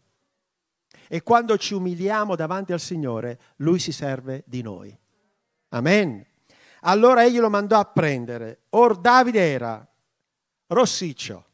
E 1.08 1.23
quando 1.23 1.58
ci 1.58 1.73
umiliamo 1.73 2.36
davanti 2.36 2.71
al 2.71 2.80
Signore, 2.80 3.39
Lui 3.58 3.80
si 3.80 3.91
serve 3.91 4.43
di 4.45 4.62
noi. 4.62 4.95
Amen. 5.69 6.23
Allora 6.82 7.25
egli 7.25 7.39
lo 7.39 7.49
mandò 7.49 7.80
a 7.80 7.86
prendere. 7.86 8.65
Or 8.69 8.99
Davide 8.99 9.41
era 9.41 9.88
rossiccio, 10.67 11.45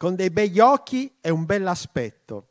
con 0.00 0.14
dei 0.14 0.30
begli 0.30 0.60
occhi 0.60 1.14
e 1.20 1.28
un 1.28 1.44
bell'aspetto. 1.44 2.48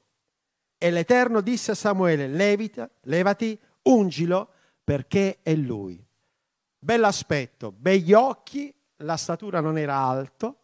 E 0.78 0.92
l'Eterno 0.92 1.42
disse 1.42 1.72
a 1.72 1.74
Samuele, 1.74 2.28
Levita, 2.28 2.88
levati, 3.06 3.60
ungilo, 3.82 4.52
perché 4.84 5.40
è 5.42 5.56
lui. 5.56 6.00
Bell'aspetto, 6.78 7.72
begli 7.72 8.14
occhi, 8.14 8.72
la 8.98 9.18
statura 9.18 9.62
non 9.62 9.80
era 9.80 9.96
alto, 9.96 10.60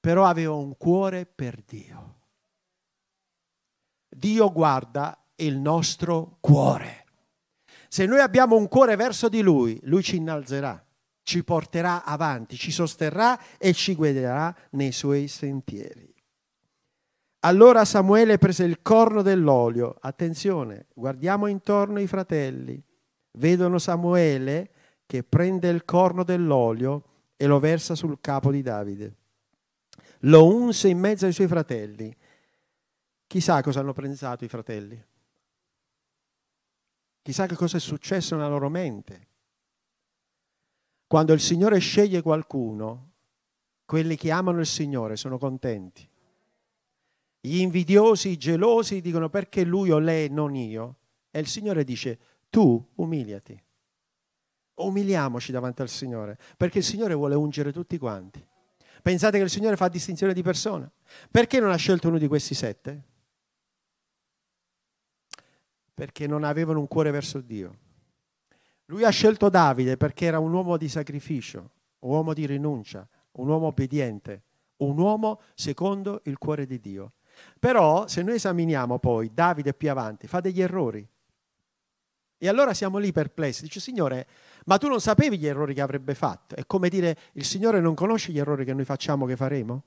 però 0.00 0.26
aveva 0.26 0.52
un 0.52 0.76
cuore 0.76 1.24
per 1.24 1.62
Dio. 1.62 2.16
Dio 4.06 4.52
guarda 4.52 5.18
il 5.36 5.56
nostro 5.56 6.36
cuore. 6.40 7.06
Se 7.88 8.04
noi 8.04 8.20
abbiamo 8.20 8.56
un 8.56 8.68
cuore 8.68 8.96
verso 8.96 9.30
di 9.30 9.40
Lui, 9.40 9.80
Lui 9.84 10.02
ci 10.02 10.16
innalzerà 10.16 10.84
ci 11.22 11.44
porterà 11.44 12.04
avanti, 12.04 12.56
ci 12.56 12.70
sosterrà 12.70 13.38
e 13.58 13.72
ci 13.72 13.94
guiderà 13.94 14.54
nei 14.70 14.92
suoi 14.92 15.28
sentieri. 15.28 16.12
Allora 17.44 17.84
Samuele 17.84 18.38
prese 18.38 18.64
il 18.64 18.82
corno 18.82 19.22
dell'olio. 19.22 19.96
Attenzione, 20.00 20.86
guardiamo 20.94 21.48
intorno 21.48 22.00
i 22.00 22.06
fratelli. 22.06 22.80
Vedono 23.32 23.78
Samuele 23.78 24.70
che 25.06 25.24
prende 25.24 25.68
il 25.68 25.84
corno 25.84 26.22
dell'olio 26.22 27.04
e 27.36 27.46
lo 27.46 27.58
versa 27.58 27.94
sul 27.94 28.20
capo 28.20 28.52
di 28.52 28.62
Davide. 28.62 29.16
lo 30.26 30.46
unse 30.46 30.86
in 30.86 30.98
mezzo 30.98 31.26
ai 31.26 31.32
suoi 31.32 31.48
fratelli. 31.48 32.16
Chissà 33.26 33.60
cosa 33.60 33.80
hanno 33.80 33.92
pensato 33.92 34.44
i 34.44 34.48
fratelli. 34.48 35.02
Chissà 37.22 37.46
che 37.46 37.56
cosa 37.56 37.78
è 37.78 37.80
successo 37.80 38.36
nella 38.36 38.48
loro 38.48 38.68
mente. 38.68 39.31
Quando 41.12 41.34
il 41.34 41.40
Signore 41.40 41.78
sceglie 41.78 42.22
qualcuno, 42.22 43.10
quelli 43.84 44.16
che 44.16 44.30
amano 44.30 44.60
il 44.60 44.66
Signore 44.66 45.16
sono 45.16 45.36
contenti. 45.36 46.08
Gli 47.38 47.58
invidiosi, 47.58 48.30
i 48.30 48.38
gelosi 48.38 49.02
dicono 49.02 49.28
perché 49.28 49.62
lui 49.62 49.90
o 49.90 49.98
lei, 49.98 50.30
non 50.30 50.54
io. 50.54 50.96
E 51.30 51.38
il 51.38 51.46
Signore 51.48 51.84
dice, 51.84 52.18
tu 52.48 52.82
umiliati. 52.94 53.62
Umiliamoci 54.76 55.52
davanti 55.52 55.82
al 55.82 55.90
Signore, 55.90 56.38
perché 56.56 56.78
il 56.78 56.84
Signore 56.84 57.12
vuole 57.12 57.34
ungere 57.34 57.72
tutti 57.72 57.98
quanti. 57.98 58.42
Pensate 59.02 59.36
che 59.36 59.44
il 59.44 59.50
Signore 59.50 59.76
fa 59.76 59.88
distinzione 59.88 60.32
di 60.32 60.42
persona? 60.42 60.90
Perché 61.30 61.60
non 61.60 61.72
ha 61.72 61.76
scelto 61.76 62.08
uno 62.08 62.16
di 62.16 62.26
questi 62.26 62.54
sette? 62.54 63.02
Perché 65.92 66.26
non 66.26 66.42
avevano 66.42 66.80
un 66.80 66.88
cuore 66.88 67.10
verso 67.10 67.42
Dio. 67.42 67.90
Lui 68.92 69.04
ha 69.04 69.10
scelto 69.10 69.48
Davide 69.48 69.96
perché 69.96 70.26
era 70.26 70.38
un 70.38 70.52
uomo 70.52 70.76
di 70.76 70.86
sacrificio, 70.86 71.70
un 72.00 72.10
uomo 72.10 72.34
di 72.34 72.44
rinuncia, 72.44 73.08
un 73.32 73.48
uomo 73.48 73.68
obbediente, 73.68 74.42
un 74.76 74.98
uomo 74.98 75.40
secondo 75.54 76.20
il 76.24 76.36
cuore 76.36 76.66
di 76.66 76.78
Dio. 76.78 77.12
Però 77.58 78.06
se 78.06 78.22
noi 78.22 78.34
esaminiamo 78.34 78.98
poi 78.98 79.30
Davide 79.32 79.72
più 79.72 79.90
avanti, 79.90 80.26
fa 80.26 80.40
degli 80.40 80.60
errori. 80.60 81.08
E 82.36 82.48
allora 82.48 82.74
siamo 82.74 82.98
lì 82.98 83.12
perplessi. 83.12 83.62
Dice, 83.62 83.80
Signore, 83.80 84.26
ma 84.66 84.76
tu 84.76 84.88
non 84.88 85.00
sapevi 85.00 85.38
gli 85.38 85.46
errori 85.46 85.72
che 85.72 85.80
avrebbe 85.80 86.14
fatto? 86.14 86.54
È 86.54 86.66
come 86.66 86.90
dire, 86.90 87.16
il 87.32 87.46
Signore 87.46 87.80
non 87.80 87.94
conosce 87.94 88.30
gli 88.30 88.38
errori 88.38 88.66
che 88.66 88.74
noi 88.74 88.84
facciamo, 88.84 89.24
che 89.24 89.36
faremo? 89.36 89.84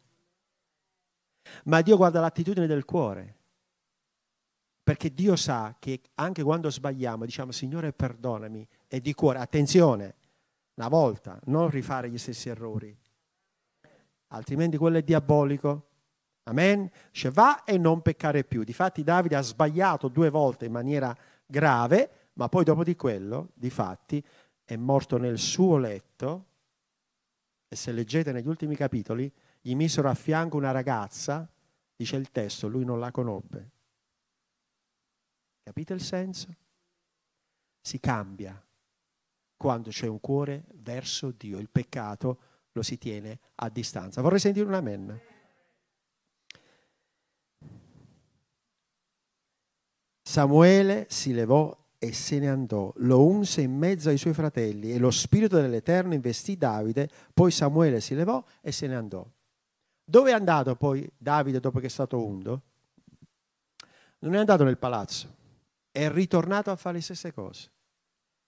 Ma 1.66 1.82
Dio 1.82 1.96
guarda 1.96 2.22
l'attitudine 2.22 2.66
del 2.66 2.86
cuore. 2.86 3.36
Perché 4.86 5.12
Dio 5.12 5.36
sa 5.36 5.76
che 5.80 6.00
anche 6.14 6.44
quando 6.44 6.70
sbagliamo, 6.70 7.26
diciamo, 7.26 7.52
Signore, 7.52 7.92
perdonami, 7.92 8.68
e 8.96 9.02
di 9.02 9.14
cuore, 9.14 9.40
attenzione, 9.40 10.16
una 10.76 10.88
volta, 10.88 11.38
non 11.48 11.70
rifare 11.70 12.10
gli 12.10 12.18
stessi 12.18 12.48
errori. 12.48 12.98
Altrimenti 14.28 14.78
quello 14.78 15.00
è 15.00 15.02
diabolico. 15.02 15.90
Amen? 16.44 16.90
Dice, 17.12 17.30
va 17.30 17.66
e 17.66 17.78
non 17.78 18.02
peccare 18.02 18.46
più. 18.46 18.64
Difatti 18.64 19.04
Davide 19.04 19.36
ha 19.36 19.42
sbagliato 19.42 20.08
due 20.08 20.30
volte 20.30 20.68
in 20.68 20.72
maniera 20.72 21.14
grave, 21.46 22.30
ma 22.36 22.48
poi 22.48 22.64
dopo 22.64 22.86
di 22.86 22.96
quello, 22.96 23.50
di 23.54 23.70
fatti, 23.70 24.26
è 24.64 24.78
morto 24.78 25.18
nel 25.18 25.40
suo 25.40 25.76
letto 25.78 26.46
e 27.68 27.76
se 27.76 27.92
leggete 27.92 28.32
negli 28.32 28.48
ultimi 28.48 28.78
capitoli, 28.78 29.30
gli 29.60 29.76
misero 29.76 30.08
a 30.08 30.14
fianco 30.14 30.56
una 30.56 30.72
ragazza, 30.72 31.46
dice 31.94 32.16
il 32.16 32.32
testo, 32.32 32.70
lui 32.70 32.86
non 32.86 33.02
la 33.02 33.12
conobbe. 33.12 33.72
Capite 35.64 35.92
il 35.92 36.02
senso? 36.02 36.56
Si 37.82 38.00
cambia 38.00 38.65
quando 39.58 39.90
c'è 39.90 40.08
un 40.08 40.20
cuore 40.20 40.66
verso 40.76 41.32
Dio, 41.32 41.58
il 41.60 41.70
peccato 41.70 42.40
lo 42.72 42.82
si 42.82 42.98
tiene 42.98 43.40
a 43.56 43.70
distanza. 43.70 44.22
Vorrei 44.22 44.40
sentire 44.40 44.66
un 44.66 44.74
amen. 44.74 45.22
Samuele 50.22 51.06
si 51.10 51.34
levò 51.34 51.76
e 51.98 52.12
se 52.12 52.40
ne 52.40 52.50
andò, 52.50 52.92
lo 52.98 53.26
unse 53.26 53.62
in 53.62 53.76
mezzo 53.76 54.10
ai 54.10 54.18
suoi 54.18 54.34
fratelli 54.34 54.92
e 54.92 55.00
lo 55.00 55.10
spirito 55.10 55.60
dell'Eterno 55.60 56.14
investì 56.14 56.58
Davide, 56.58 57.10
poi 57.34 57.52
Samuele 57.52 58.02
si 58.02 58.16
levò 58.16 58.44
e 58.62 58.72
se 58.72 58.88
ne 58.88 58.96
andò. 58.96 59.26
Dove 60.04 60.30
è 60.30 60.34
andato 60.34 60.76
poi 60.76 61.10
Davide 61.18 61.60
dopo 61.60 61.80
che 61.80 61.88
è 61.88 61.90
stato 61.90 62.24
undo? 62.24 62.62
Non 64.20 64.36
è 64.36 64.38
andato 64.38 64.64
nel 64.64 64.78
palazzo, 64.78 65.34
è 65.90 66.10
ritornato 66.10 66.70
a 66.70 66.76
fare 66.76 66.98
le 66.98 67.02
stesse 67.02 67.32
cose. 67.32 67.72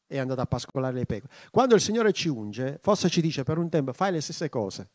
È 0.07 0.17
andato 0.17 0.41
a 0.41 0.45
pascolare 0.45 0.95
le 0.95 1.05
pecore. 1.05 1.31
Quando 1.51 1.75
il 1.75 1.81
Signore 1.81 2.13
ci 2.13 2.29
unge, 2.29 2.79
forse 2.81 3.09
ci 3.09 3.21
dice 3.21 3.43
per 3.43 3.57
un 3.57 3.69
tempo 3.69 3.93
fai 3.93 4.11
le 4.13 4.21
stesse 4.21 4.49
cose. 4.49 4.89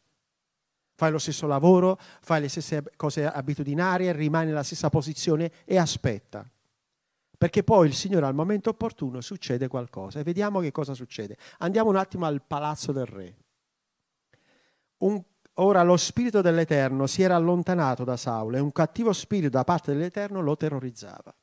Fai 0.95 1.11
lo 1.11 1.19
stesso 1.19 1.47
lavoro, 1.47 1.99
fai 2.21 2.41
le 2.41 2.49
stesse 2.49 2.83
cose 2.97 3.27
abitudinarie, 3.27 4.13
rimani 4.13 4.47
nella 4.47 4.63
stessa 4.63 4.89
posizione 4.89 5.53
e 5.65 5.77
aspetta 5.77 6.49
perché 7.43 7.65
poi 7.65 7.89
il 7.89 7.95
Signore 7.95 8.27
al 8.27 8.37
momento 8.37 8.71
opportuno 8.71 9.21
succede 9.21 9.67
qualcosa 9.67 10.21
e 10.21 10.23
vediamo 10.23 10.61
che 10.61 10.71
cosa 10.71 10.95
succede. 10.95 11.37
Andiamo 11.59 11.91
un 11.91 11.97
attimo 11.97 12.25
al 12.25 12.41
palazzo 12.41 12.93
del 12.93 13.05
re. 13.05 13.37
Un, 14.99 15.21
ora 15.55 15.83
lo 15.83 15.97
spirito 15.97 16.41
dell'Eterno 16.41 17.09
si 17.09 17.21
era 17.21 17.35
allontanato 17.35 18.05
da 18.05 18.17
Saulo 18.17 18.59
e 18.59 18.61
un 18.61 18.71
cattivo 18.71 19.13
spirito 19.13 19.49
da 19.49 19.65
parte 19.65 19.91
dell'Eterno 19.91 20.41
lo 20.41 20.57
terrorizzava. 20.57 21.35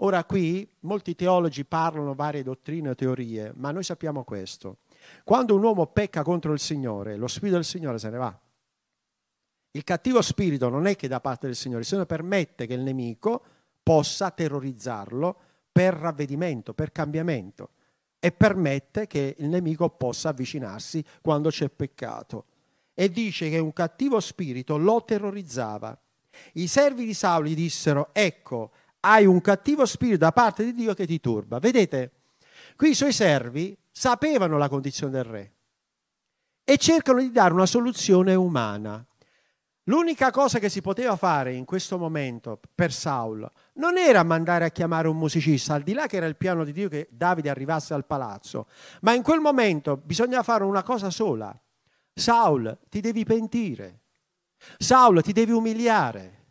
Ora 0.00 0.24
qui 0.24 0.68
molti 0.80 1.14
teologi 1.14 1.64
parlano 1.64 2.14
varie 2.14 2.42
dottrine 2.42 2.90
o 2.90 2.94
teorie, 2.94 3.52
ma 3.54 3.70
noi 3.70 3.82
sappiamo 3.82 4.24
questo. 4.24 4.78
Quando 5.24 5.54
un 5.54 5.62
uomo 5.62 5.86
pecca 5.86 6.22
contro 6.22 6.52
il 6.52 6.58
Signore, 6.58 7.16
lo 7.16 7.28
spirito 7.28 7.56
del 7.56 7.64
Signore 7.64 7.98
se 7.98 8.10
ne 8.10 8.18
va. 8.18 8.40
Il 9.70 9.84
cattivo 9.84 10.20
spirito 10.20 10.68
non 10.68 10.86
è 10.86 10.96
che 10.96 11.08
da 11.08 11.20
parte 11.20 11.46
del 11.46 11.56
Signore, 11.56 11.80
il 11.80 11.86
Signore 11.86 12.06
permette 12.06 12.66
che 12.66 12.74
il 12.74 12.80
nemico 12.80 13.42
possa 13.82 14.30
terrorizzarlo 14.30 15.36
per 15.72 15.94
ravvedimento, 15.94 16.74
per 16.74 16.92
cambiamento 16.92 17.70
e 18.18 18.32
permette 18.32 19.06
che 19.06 19.36
il 19.38 19.48
nemico 19.48 19.90
possa 19.90 20.30
avvicinarsi 20.30 21.04
quando 21.22 21.50
c'è 21.50 21.68
peccato. 21.68 22.46
E 22.94 23.10
dice 23.10 23.50
che 23.50 23.58
un 23.58 23.72
cattivo 23.72 24.20
spirito 24.20 24.76
lo 24.76 25.04
terrorizzava. 25.04 25.98
I 26.54 26.66
servi 26.66 27.04
di 27.04 27.14
Saulo 27.14 27.48
gli 27.48 27.54
dissero, 27.54 28.08
ecco, 28.12 28.72
hai 29.06 29.24
un 29.24 29.40
cattivo 29.40 29.86
spirito 29.86 30.18
da 30.18 30.32
parte 30.32 30.64
di 30.64 30.72
Dio 30.72 30.92
che 30.94 31.06
ti 31.06 31.20
turba. 31.20 31.60
Vedete, 31.60 32.10
qui 32.74 32.90
i 32.90 32.94
suoi 32.94 33.12
servi 33.12 33.76
sapevano 33.90 34.58
la 34.58 34.68
condizione 34.68 35.12
del 35.12 35.24
re 35.24 35.52
e 36.64 36.76
cercano 36.76 37.20
di 37.20 37.30
dare 37.30 37.54
una 37.54 37.66
soluzione 37.66 38.34
umana. 38.34 39.04
L'unica 39.84 40.32
cosa 40.32 40.58
che 40.58 40.68
si 40.68 40.80
poteva 40.80 41.14
fare 41.14 41.52
in 41.52 41.64
questo 41.64 41.96
momento 41.96 42.60
per 42.74 42.92
Saulo 42.92 43.52
non 43.74 43.96
era 43.96 44.24
mandare 44.24 44.64
a 44.64 44.70
chiamare 44.70 45.06
un 45.06 45.16
musicista, 45.16 45.74
al 45.74 45.82
di 45.82 45.92
là 45.92 46.08
che 46.08 46.16
era 46.16 46.26
il 46.26 46.34
piano 46.34 46.64
di 46.64 46.72
Dio 46.72 46.88
che 46.88 47.06
Davide 47.08 47.50
arrivasse 47.50 47.94
al 47.94 48.04
palazzo, 48.04 48.66
ma 49.02 49.14
in 49.14 49.22
quel 49.22 49.38
momento 49.38 49.96
bisognava 49.96 50.42
fare 50.42 50.64
una 50.64 50.82
cosa 50.82 51.10
sola. 51.10 51.56
Saul, 52.12 52.76
ti 52.88 53.00
devi 53.00 53.24
pentire. 53.24 54.00
Saul, 54.78 55.22
ti 55.22 55.30
devi 55.30 55.52
umiliare. 55.52 56.45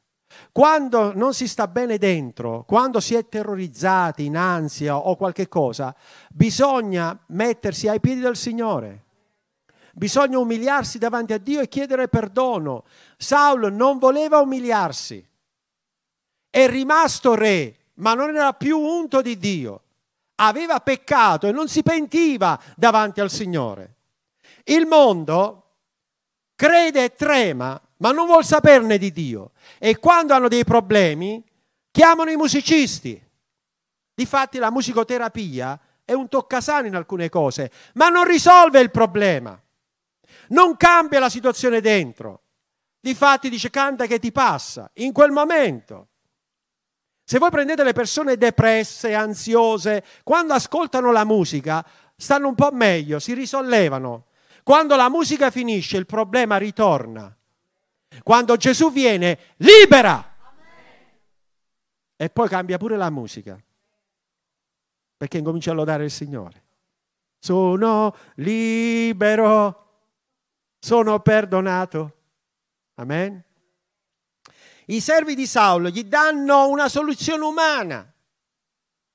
Quando 0.52 1.13
non 1.13 1.34
si 1.34 1.48
sta 1.48 1.67
bene 1.67 1.98
dentro, 1.98 2.63
quando 2.65 3.00
si 3.00 3.15
è 3.15 3.28
terrorizzati 3.28 4.26
in 4.26 4.38
ansia 4.38 4.98
o 4.98 5.15
qualche 5.15 5.48
cosa, 5.48 5.95
bisogna 6.30 7.17
mettersi 7.28 7.88
ai 7.88 8.00
piedi 8.00 8.21
del 8.21 8.36
Signore 8.36 9.04
Bisogna 9.98 10.39
umiliarsi 10.39 10.98
davanti 10.98 11.32
a 11.32 11.38
Dio 11.38 11.62
e 11.62 11.69
chiedere 11.69 12.10
perdono. 12.10 12.84
Saulo 13.15 13.69
non 13.69 13.98
voleva 13.98 14.39
umiliarsi. 14.39 15.26
È 16.50 16.67
rimasto 16.67 17.34
re, 17.34 17.78
ma 17.95 18.13
non 18.13 18.36
era 18.36 18.52
più 18.52 18.78
unto 18.78 19.21
di 19.21 19.38
Dio. 19.38 19.84
Aveva 20.36 20.82
peccato 20.82 21.48
e 21.48 21.54
non 21.54 21.69
si 21.69 21.82
pentiva 21.82 22.60
davanti 22.76 23.21
al 23.21 23.30
Signore. 23.30 23.95
Il 24.65 24.86
mondo 24.86 25.63
crede 26.56 27.06
e 27.06 27.13
trema, 27.13 27.80
ma 27.97 28.12
non 28.12 28.25
vuol 28.25 28.45
saperne 28.45 28.97
di 28.97 29.12
Dio. 29.12 29.51
E 29.77 29.97
quando 29.99 30.34
hanno 30.34 30.47
dei 30.47 30.63
problemi, 30.63 31.43
chiamano 31.91 32.31
i 32.31 32.36
musicisti. 32.36 33.21
Difatti 34.13 34.58
la 34.58 34.71
musicoterapia 34.71 35.79
è 36.03 36.13
un 36.13 36.27
toccasano 36.27 36.88
in 36.88 36.95
alcune 36.95 37.29
cose, 37.29 37.71
ma 37.93 38.10
non 38.10 38.25
risolve 38.25 38.79
il 38.79 38.91
problema 38.91 39.60
non 40.49 40.75
cambia 40.77 41.19
la 41.19 41.29
situazione 41.29 41.81
dentro. 41.81 42.41
Difatti 42.99 43.49
dice 43.49 43.69
canta 43.69 44.05
che 44.05 44.19
ti 44.19 44.31
passa 44.31 44.89
in 44.95 45.12
quel 45.12 45.31
momento. 45.31 46.10
Se 47.23 47.39
voi 47.39 47.49
prendete 47.49 47.84
le 47.84 47.93
persone 47.93 48.38
depresse, 48.38 49.13
ansiose, 49.13 50.03
quando 50.23 50.53
ascoltano 50.53 51.12
la 51.12 51.23
musica 51.23 51.86
stanno 52.15 52.47
un 52.47 52.55
po' 52.55 52.71
meglio, 52.71 53.19
si 53.19 53.34
risollevano. 53.34 54.27
Quando 54.63 54.95
la 54.95 55.10
musica 55.10 55.49
finisce 55.49 55.97
il 55.97 56.05
problema 56.05 56.58
ritorna. 56.58 57.36
Quando 58.23 58.56
Gesù 58.58 58.91
viene, 58.91 59.39
libera. 59.58 60.34
E 62.15 62.30
poi 62.30 62.47
cambia 62.47 62.78
pure 62.78 62.97
la 62.97 63.10
musica. 63.10 63.58
Perché 65.17 65.38
incomincia 65.38 65.71
a 65.71 65.73
lodare 65.73 66.06
il 66.06 66.12
Signore. 66.12 66.63
Sono 67.39 68.15
libero 68.36 69.86
sono 70.86 71.19
perdonato. 71.19 72.13
Amen. 72.95 73.43
I 74.86 75.01
servi 75.01 75.34
di 75.34 75.47
Saulo 75.47 75.89
gli 75.89 76.04
danno 76.04 76.67
una 76.69 76.88
soluzione 76.89 77.43
umana. 77.43 78.08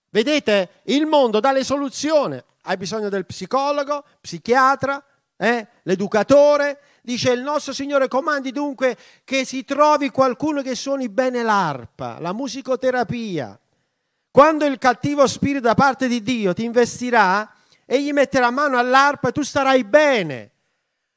Vedete, 0.09 0.81
il 0.87 1.07
mondo 1.07 1.39
dà 1.39 1.53
le 1.53 1.63
soluzioni. 1.63 2.43
Hai 2.63 2.77
bisogno 2.77 3.09
del 3.09 3.25
psicologo, 3.25 4.05
psichiatra, 4.21 5.01
eh? 5.41 5.67
l'educatore, 5.85 6.81
dice 7.01 7.33
il 7.33 7.41
nostro 7.41 7.73
Signore 7.73 8.09
comandi 8.09 8.53
dunque 8.53 8.97
che 9.25 9.47
si 9.47 9.65
trovi 9.65 10.11
qualcuno 10.11 10.61
che 10.61 10.75
suoni 10.75 11.09
bene 11.09 11.43
l'arpa, 11.43 12.19
la 12.21 12.35
musicoterapia. 12.35 13.59
Quando 14.31 14.67
il 14.67 14.77
cattivo 14.77 15.27
spirito 15.27 15.61
da 15.61 15.75
parte 15.75 16.09
di 16.09 16.23
Dio 16.23 16.53
ti 16.53 16.65
investirà, 16.65 17.51
egli 17.87 18.13
metterà 18.13 18.51
mano 18.51 18.77
all'arpa 18.77 19.29
e 19.29 19.33
tu 19.33 19.43
starai 19.43 19.83
bene. 19.85 20.51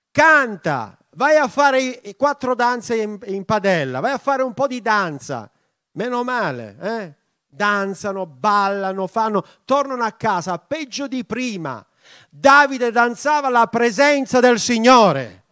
Canta, 0.09 0.97
vai 1.15 1.35
a 1.35 1.49
fare 1.49 2.01
quattro 2.15 2.55
danze 2.55 2.95
in, 2.95 3.19
in 3.25 3.43
padella, 3.43 3.99
vai 3.99 4.13
a 4.13 4.17
fare 4.17 4.41
un 4.41 4.53
po' 4.53 4.67
di 4.67 4.81
danza. 4.81 5.51
Meno 5.91 6.23
male, 6.23 6.77
eh? 6.79 7.13
Danzano, 7.45 8.25
ballano, 8.25 9.05
fanno, 9.05 9.45
tornano 9.65 10.03
a 10.05 10.13
casa 10.13 10.57
peggio 10.57 11.07
di 11.07 11.25
prima. 11.25 11.85
Davide 12.29 12.91
danzava 12.91 13.49
la 13.49 13.67
presenza 13.67 14.39
del 14.39 14.59
Signore 14.59 15.43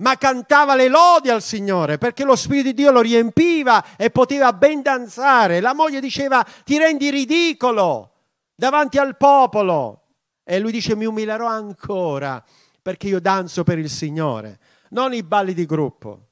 ma 0.00 0.16
cantava 0.16 0.74
le 0.74 0.88
lodi 0.88 1.28
al 1.28 1.42
Signore 1.42 1.98
perché 1.98 2.24
lo 2.24 2.36
Spirito 2.36 2.68
di 2.68 2.74
Dio 2.74 2.90
lo 2.90 3.00
riempiva 3.00 3.96
e 3.96 4.10
poteva 4.10 4.52
ben 4.52 4.82
danzare. 4.82 5.60
La 5.60 5.74
moglie 5.74 6.00
diceva 6.00 6.44
ti 6.64 6.78
rendi 6.78 7.10
ridicolo 7.10 8.12
davanti 8.54 8.98
al 8.98 9.16
popolo 9.16 10.02
e 10.42 10.58
lui 10.58 10.72
dice 10.72 10.96
mi 10.96 11.04
umilerò 11.04 11.46
ancora 11.46 12.42
perché 12.82 13.08
io 13.08 13.20
danzo 13.20 13.62
per 13.62 13.78
il 13.78 13.90
Signore, 13.90 14.58
non 14.90 15.12
i 15.12 15.22
balli 15.22 15.52
di 15.52 15.66
gruppo, 15.66 16.28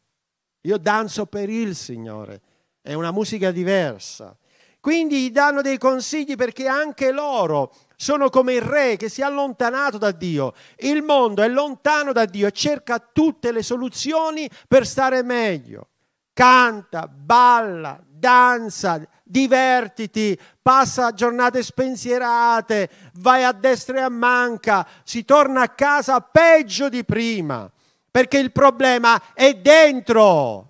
io 0.62 0.78
danzo 0.78 1.26
per 1.26 1.50
il 1.50 1.76
Signore, 1.76 2.40
è 2.80 2.94
una 2.94 3.10
musica 3.10 3.50
diversa. 3.50 4.36
Quindi 4.80 5.22
gli 5.22 5.30
danno 5.30 5.60
dei 5.60 5.76
consigli 5.76 6.36
perché 6.36 6.66
anche 6.66 7.12
loro 7.12 7.74
sono 8.00 8.30
come 8.30 8.54
il 8.54 8.62
re 8.62 8.96
che 8.96 9.08
si 9.08 9.22
è 9.22 9.24
allontanato 9.24 9.98
da 9.98 10.12
Dio. 10.12 10.54
Il 10.76 11.02
mondo 11.02 11.42
è 11.42 11.48
lontano 11.48 12.12
da 12.12 12.26
Dio 12.26 12.46
e 12.46 12.52
cerca 12.52 13.00
tutte 13.00 13.50
le 13.50 13.64
soluzioni 13.64 14.48
per 14.68 14.86
stare 14.86 15.24
meglio. 15.24 15.88
Canta, 16.32 17.08
balla, 17.08 18.00
danza, 18.08 19.00
divertiti, 19.24 20.38
passa 20.62 21.10
giornate 21.10 21.60
spensierate, 21.60 22.88
vai 23.14 23.42
a 23.42 23.50
destra 23.50 23.98
e 23.98 24.02
a 24.02 24.08
manca, 24.08 24.86
si 25.02 25.24
torna 25.24 25.62
a 25.62 25.68
casa 25.70 26.20
peggio 26.20 26.88
di 26.88 27.04
prima, 27.04 27.68
perché 28.08 28.38
il 28.38 28.52
problema 28.52 29.20
è 29.34 29.54
dentro. 29.54 30.67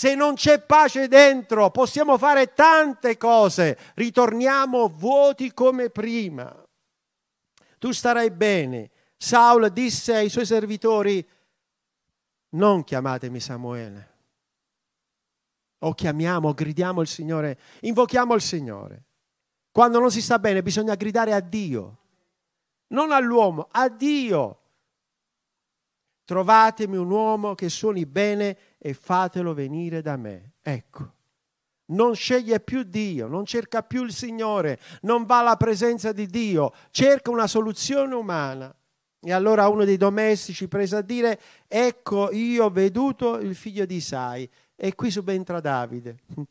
Se 0.00 0.14
non 0.14 0.32
c'è 0.32 0.62
pace 0.62 1.08
dentro, 1.08 1.70
possiamo 1.70 2.16
fare 2.16 2.54
tante 2.54 3.18
cose, 3.18 3.76
ritorniamo 3.96 4.88
vuoti 4.88 5.52
come 5.52 5.90
prima. 5.90 6.50
Tu 7.78 7.92
starai 7.92 8.30
bene. 8.30 8.90
Saul 9.18 9.70
disse 9.70 10.14
ai 10.14 10.30
suoi 10.30 10.46
servitori, 10.46 11.22
non 12.52 12.82
chiamatemi 12.82 13.40
Samuele. 13.40 14.14
O 15.80 15.92
chiamiamo, 15.92 16.54
gridiamo 16.54 17.02
il 17.02 17.06
Signore, 17.06 17.58
invochiamo 17.80 18.34
il 18.34 18.40
Signore. 18.40 19.04
Quando 19.70 19.98
non 19.98 20.10
si 20.10 20.22
sta 20.22 20.38
bene 20.38 20.62
bisogna 20.62 20.94
gridare 20.94 21.34
a 21.34 21.40
Dio, 21.40 21.98
non 22.86 23.12
all'uomo, 23.12 23.68
a 23.70 23.90
Dio. 23.90 24.60
Trovatemi 26.24 26.96
un 26.96 27.10
uomo 27.10 27.54
che 27.54 27.68
suoni 27.68 28.06
bene 28.06 28.69
e 28.82 28.94
fatelo 28.94 29.52
venire 29.52 30.00
da 30.00 30.16
me. 30.16 30.52
Ecco, 30.62 31.12
non 31.90 32.14
sceglie 32.14 32.60
più 32.60 32.82
Dio, 32.82 33.26
non 33.26 33.44
cerca 33.44 33.82
più 33.82 34.04
il 34.04 34.12
Signore, 34.12 34.78
non 35.02 35.26
va 35.26 35.40
alla 35.40 35.56
presenza 35.56 36.12
di 36.12 36.26
Dio, 36.26 36.72
cerca 36.90 37.30
una 37.30 37.46
soluzione 37.46 38.14
umana. 38.14 38.74
E 39.22 39.32
allora 39.32 39.68
uno 39.68 39.84
dei 39.84 39.98
domestici 39.98 40.66
prese 40.66 40.96
a 40.96 41.02
dire, 41.02 41.38
ecco 41.68 42.32
io 42.32 42.64
ho 42.64 42.70
veduto 42.70 43.38
il 43.38 43.54
figlio 43.54 43.84
di 43.84 43.96
Isai 43.96 44.48
e 44.74 44.94
qui 44.94 45.10
subentra 45.10 45.60
Davide. 45.60 46.16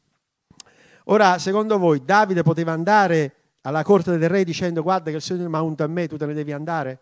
Ora, 1.06 1.40
secondo 1.40 1.80
voi, 1.80 2.06
Davide 2.06 2.44
poteva 2.44 2.72
andare 2.72 3.34
alla 3.62 3.82
corte 3.82 4.16
del 4.16 4.30
re 4.30 4.44
dicendo 4.44 4.84
guarda 4.84 5.10
che 5.10 5.16
il 5.16 5.24
Signore 5.24 5.50
mi 5.50 5.56
ha 5.56 5.62
unto 5.64 5.84
a 5.84 5.88
me, 5.88 6.08
tu 6.08 6.18
te 6.18 6.28
ne 6.28 6.36
devi 6.36 6.52
andare? 6.52 7.00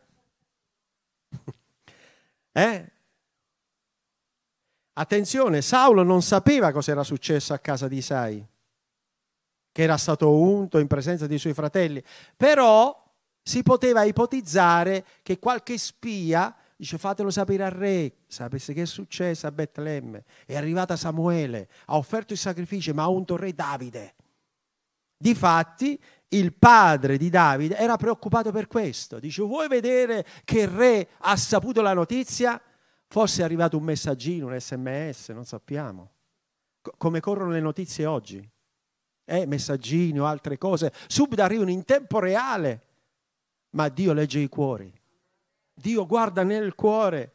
eh? 2.54 2.92
Attenzione, 5.00 5.62
Saulo 5.62 6.02
non 6.02 6.24
sapeva 6.24 6.72
cosa 6.72 6.92
era 6.92 7.04
successo 7.04 7.54
a 7.54 7.60
casa 7.60 7.88
di 7.88 7.98
Isai, 7.98 8.44
che 9.72 9.82
era 9.84 9.96
stato 9.96 10.36
unto 10.36 10.80
in 10.80 10.88
presenza 10.88 11.28
dei 11.28 11.38
suoi 11.38 11.54
fratelli, 11.54 12.04
però 12.36 13.06
si 13.44 13.62
poteva 13.62 14.04
ipotizzare 14.04 15.06
che 15.22 15.38
qualche 15.38 15.78
spia 15.78 16.56
dice 16.76 16.98
fatelo 16.98 17.30
sapere 17.30 17.64
al 17.64 17.72
re, 17.72 18.14
sapesse 18.26 18.74
che 18.74 18.82
è 18.84 18.86
successo 18.86 19.46
a 19.46 19.52
Betlemme, 19.52 20.24
è 20.48 20.56
arrivata 20.56 20.96
Samuele, 20.96 21.70
ha 21.86 21.96
offerto 21.96 22.34
il 22.34 22.40
sacrificio, 22.40 22.92
ma 22.96 23.04
ha 23.04 23.10
unto 23.10 23.36
il 23.36 23.40
re 23.40 23.54
Davide. 23.54 24.16
Difatti, 25.16 26.02
il 26.30 26.54
padre 26.54 27.18
di 27.18 27.30
Davide 27.30 27.78
era 27.78 27.98
preoccupato 27.98 28.52
per 28.52 28.66
questo. 28.66 29.20
Dice, 29.20 29.44
vuoi 29.44 29.68
vedere 29.68 30.26
che 30.44 30.62
il 30.62 30.68
re 30.68 31.10
ha 31.20 31.36
saputo 31.36 31.82
la 31.82 31.94
notizia? 31.94 32.60
Forse 33.08 33.42
è 33.42 33.46
arrivato 33.46 33.78
un 33.78 33.84
messaggino, 33.84 34.48
un 34.48 34.60
sms, 34.60 35.30
non 35.30 35.46
sappiamo. 35.46 36.12
C- 36.82 36.92
come 36.98 37.20
corrono 37.20 37.52
le 37.52 37.62
notizie 37.62 38.06
oggi. 38.06 38.48
Eh, 39.26 39.46
messaggini 39.46 40.20
o 40.20 40.26
altre 40.26 40.58
cose, 40.58 40.94
subito 41.08 41.42
arrivano 41.42 41.70
in 41.70 41.84
tempo 41.84 42.20
reale. 42.20 42.82
Ma 43.72 43.90
Dio 43.90 44.14
legge 44.14 44.40
i 44.40 44.48
cuori. 44.48 44.92
Dio 45.74 46.06
guarda 46.06 46.44
nel 46.44 46.76
cuore. 46.76 47.34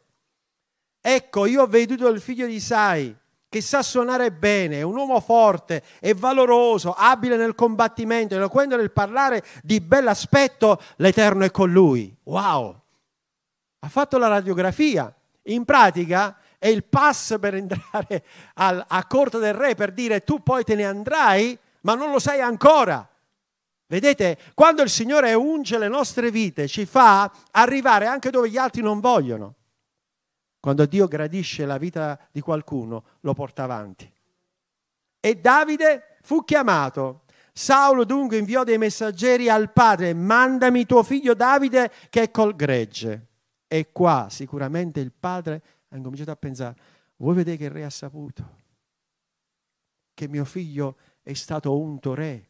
Ecco, 0.99 1.45
io 1.45 1.63
ho 1.63 1.67
veduto 1.67 2.07
il 2.07 2.21
figlio 2.21 2.45
di 2.45 2.55
Isai 2.55 3.17
che 3.53 3.61
sa 3.61 3.83
suonare 3.83 4.31
bene, 4.31 4.77
è 4.77 4.81
un 4.81 4.95
uomo 4.95 5.19
forte, 5.19 5.83
è 5.99 6.15
valoroso, 6.15 6.91
abile 6.91 7.37
nel 7.37 7.53
combattimento, 7.53 8.33
eloquente 8.33 8.75
nel 8.75 8.91
parlare 8.91 9.43
di 9.61 9.79
bell'aspetto, 9.79 10.81
l'Eterno 10.95 11.43
è 11.43 11.51
con 11.51 11.71
lui. 11.71 12.17
Wow! 12.23 12.81
Ha 13.77 13.89
fatto 13.89 14.17
la 14.17 14.27
radiografia, 14.27 15.13
in 15.43 15.65
pratica 15.65 16.37
è 16.57 16.67
il 16.67 16.85
pass 16.85 17.37
per 17.39 17.55
entrare 17.55 18.23
al, 18.55 18.83
a 18.87 19.05
corte 19.05 19.39
del 19.39 19.53
re 19.53 19.75
per 19.75 19.91
dire 19.91 20.23
tu 20.23 20.41
poi 20.41 20.63
te 20.63 20.75
ne 20.75 20.85
andrai, 20.85 21.57
ma 21.81 21.95
non 21.95 22.11
lo 22.11 22.19
sai 22.19 22.39
ancora. 22.39 23.07
Vedete, 23.85 24.39
quando 24.53 24.81
il 24.81 24.89
Signore 24.89 25.33
unge 25.33 25.77
le 25.77 25.87
nostre 25.87 26.31
vite, 26.31 26.67
ci 26.67 26.85
fa 26.85 27.31
arrivare 27.51 28.07
anche 28.07 28.29
dove 28.29 28.49
gli 28.49 28.57
altri 28.57 28.81
non 28.81 28.99
vogliono. 28.99 29.55
Quando 30.59 30.85
Dio 30.85 31.07
gradisce 31.07 31.65
la 31.65 31.77
vita 31.77 32.17
di 32.31 32.39
qualcuno, 32.39 33.03
lo 33.19 33.33
porta 33.33 33.63
avanti. 33.63 34.09
E 35.19 35.35
Davide 35.35 36.17
fu 36.21 36.43
chiamato. 36.43 37.23
Saulo 37.51 38.05
dunque 38.05 38.37
inviò 38.37 38.63
dei 38.63 38.77
messaggeri 38.77 39.49
al 39.49 39.71
padre, 39.71 40.13
mandami 40.13 40.85
tuo 40.85 41.03
figlio 41.03 41.33
Davide 41.33 41.91
che 42.09 42.23
è 42.23 42.31
col 42.31 42.55
gregge. 42.55 43.27
E 43.73 43.91
qua 43.91 44.27
sicuramente 44.29 44.99
il 44.99 45.11
padre 45.11 45.63
ha 45.89 45.95
incominciato 45.97 46.29
a 46.29 46.35
pensare, 46.35 46.75
vuoi 47.15 47.33
vedere 47.33 47.57
che 47.57 47.63
il 47.63 47.71
re 47.71 47.83
ha 47.83 47.89
saputo? 47.89 48.57
Che 50.13 50.27
mio 50.27 50.45
figlio 50.45 50.95
è 51.23 51.33
stato 51.33 51.75
unto 51.75 52.13
re. 52.13 52.49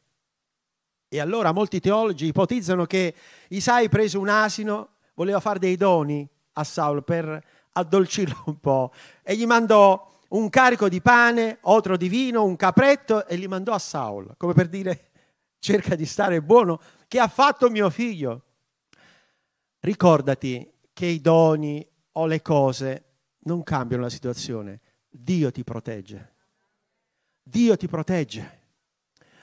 E 1.07 1.21
allora 1.21 1.53
molti 1.53 1.79
teologi 1.79 2.25
ipotizzano 2.25 2.85
che 2.85 3.15
Isai 3.47 3.87
prese 3.87 4.17
un 4.17 4.27
asino, 4.27 4.95
voleva 5.13 5.39
fare 5.39 5.59
dei 5.59 5.77
doni 5.77 6.27
a 6.55 6.63
Saulo 6.65 7.03
per 7.03 7.41
addolcirlo 7.71 8.43
un 8.47 8.59
po' 8.59 8.91
e 9.21 9.37
gli 9.37 9.45
mandò 9.45 10.19
un 10.27 10.49
carico 10.49 10.89
di 10.89 11.01
pane, 11.01 11.59
otro 11.61 11.95
di 11.95 12.09
vino, 12.09 12.43
un 12.43 12.57
capretto 12.57 13.25
e 13.27 13.37
gli 13.37 13.47
mandò 13.47 13.71
a 13.71 13.79
Saulo, 13.79 14.35
come 14.35 14.51
per 14.51 14.67
dire 14.67 15.11
cerca 15.59 15.95
di 15.95 16.05
stare 16.05 16.41
buono, 16.41 16.81
che 17.07 17.21
ha 17.21 17.29
fatto 17.29 17.69
mio 17.69 17.89
figlio. 17.89 18.41
Ricordati 19.79 20.71
che 20.93 21.07
i 21.07 21.19
doni 21.19 21.85
o 22.13 22.25
le 22.25 22.41
cose 22.41 23.03
non 23.39 23.63
cambiano 23.63 24.03
la 24.03 24.09
situazione. 24.09 24.79
Dio 25.09 25.51
ti 25.51 25.63
protegge. 25.63 26.33
Dio 27.41 27.75
ti 27.75 27.87
protegge. 27.87 28.61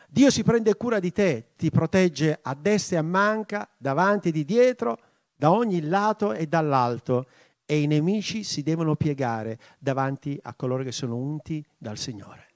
Dio 0.09 0.31
si 0.31 0.43
prende 0.43 0.75
cura 0.75 0.99
di 0.99 1.13
te, 1.13 1.53
ti 1.57 1.71
protegge 1.71 2.39
a 2.43 2.55
destra 2.55 2.97
e 2.97 2.99
a 2.99 3.03
manca, 3.03 3.69
davanti 3.77 4.29
e 4.29 4.33
di 4.33 4.45
dietro, 4.45 4.99
da 5.37 5.53
ogni 5.53 5.83
lato 5.83 6.33
e 6.33 6.47
dall'alto. 6.47 7.27
E 7.65 7.81
i 7.81 7.87
nemici 7.87 8.43
si 8.43 8.63
devono 8.63 8.97
piegare 8.97 9.59
davanti 9.79 10.39
a 10.43 10.55
coloro 10.55 10.83
che 10.83 10.91
sono 10.91 11.17
unti 11.17 11.65
dal 11.79 11.99
Signore. 11.99 12.49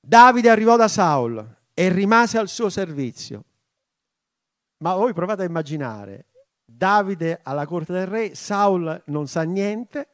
Davide 0.00 0.50
arrivò 0.50 0.76
da 0.76 0.88
Saul 0.88 1.56
e 1.72 1.88
rimase 1.90 2.38
al 2.38 2.48
suo 2.48 2.68
servizio. 2.68 3.44
Ma 4.78 4.94
voi 4.94 5.12
provate 5.12 5.42
a 5.42 5.46
immaginare 5.46 6.26
Davide 6.68 7.40
alla 7.42 7.64
corte 7.64 7.92
del 7.92 8.06
re, 8.06 8.34
Saul 8.34 9.02
non 9.06 9.28
sa 9.28 9.42
niente, 9.42 10.08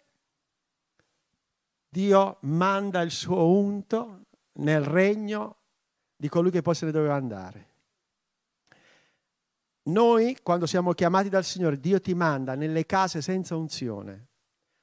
Dio 1.88 2.36
manda 2.42 3.00
il 3.00 3.10
suo 3.10 3.48
unto 3.48 4.26
nel 4.54 4.82
regno 4.82 5.56
di 6.14 6.28
colui 6.28 6.50
che 6.50 6.62
poi 6.62 6.74
se 6.74 6.84
ne 6.84 6.92
doveva 6.92 7.14
andare. 7.14 7.70
Noi, 9.84 10.38
quando 10.42 10.66
siamo 10.66 10.92
chiamati 10.92 11.28
dal 11.28 11.44
Signore, 11.44 11.80
Dio 11.80 12.00
ti 12.00 12.14
manda 12.14 12.54
nelle 12.54 12.86
case 12.86 13.20
senza 13.20 13.56
unzione, 13.56 14.28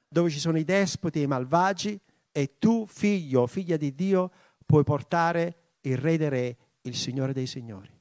dove 0.06 0.28
ci 0.28 0.38
sono 0.38 0.58
i 0.58 0.64
despoti 0.64 1.20
e 1.20 1.22
i 1.22 1.26
malvagi, 1.26 1.98
e 2.32 2.58
tu, 2.58 2.86
figlio 2.86 3.42
o 3.42 3.46
figlia 3.46 3.76
di 3.76 3.94
Dio, 3.94 4.30
puoi 4.66 4.84
portare 4.84 5.78
il 5.80 5.96
Re 5.96 6.16
dei 6.18 6.28
Re, 6.28 6.56
il 6.82 6.94
Signore 6.94 7.32
dei 7.32 7.46
Signori, 7.46 7.98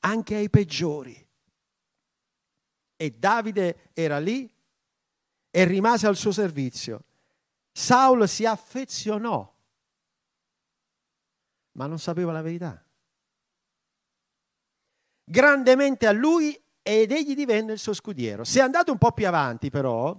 anche 0.00 0.34
ai 0.34 0.50
peggiori. 0.50 1.25
E 2.96 3.10
Davide 3.10 3.90
era 3.92 4.18
lì 4.18 4.50
e 5.50 5.64
rimase 5.64 6.06
al 6.06 6.16
suo 6.16 6.32
servizio. 6.32 7.04
Saulo 7.72 8.26
si 8.26 8.46
affezionò, 8.46 9.54
ma 11.72 11.86
non 11.86 11.98
sapeva 11.98 12.32
la 12.32 12.42
verità 12.42 12.80
grandemente 15.28 16.06
a 16.06 16.12
lui 16.12 16.58
ed 16.82 17.10
egli 17.10 17.34
divenne 17.34 17.72
il 17.72 17.78
suo 17.78 17.92
scudiero. 17.92 18.44
Se 18.44 18.60
andate 18.60 18.92
un 18.92 18.98
po' 18.98 19.10
più 19.10 19.26
avanti 19.26 19.70
però, 19.70 20.16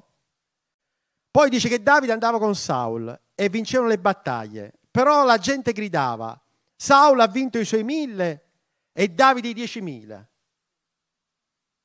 poi 1.31 1.49
dice 1.49 1.69
che 1.69 1.81
Davide 1.81 2.11
andava 2.11 2.39
con 2.39 2.55
Saul 2.55 3.17
e 3.33 3.49
vincevano 3.49 3.87
le 3.87 3.99
battaglie, 3.99 4.73
però 4.91 5.23
la 5.23 5.37
gente 5.37 5.71
gridava, 5.71 6.39
Saul 6.75 7.21
ha 7.21 7.27
vinto 7.27 7.57
i 7.57 7.65
suoi 7.65 7.83
mille 7.83 8.43
e 8.91 9.07
Davide 9.07 9.49
i 9.49 9.53
diecimila. 9.53 10.27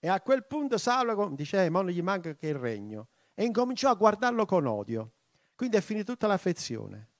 E 0.04 0.08
a 0.08 0.20
quel 0.20 0.44
punto 0.44 0.78
Saul 0.78 1.32
dice, 1.36 1.64
eh, 1.64 1.70
ma 1.70 1.80
non 1.80 1.92
gli 1.92 2.02
manca 2.02 2.34
che 2.34 2.48
il 2.48 2.56
regno. 2.56 3.10
E 3.34 3.44
incominciò 3.44 3.88
a 3.88 3.94
guardarlo 3.94 4.44
con 4.46 4.66
odio. 4.66 5.12
Quindi 5.54 5.76
è 5.76 5.80
finita 5.80 6.10
tutta 6.10 6.26
l'affezione. 6.26 7.10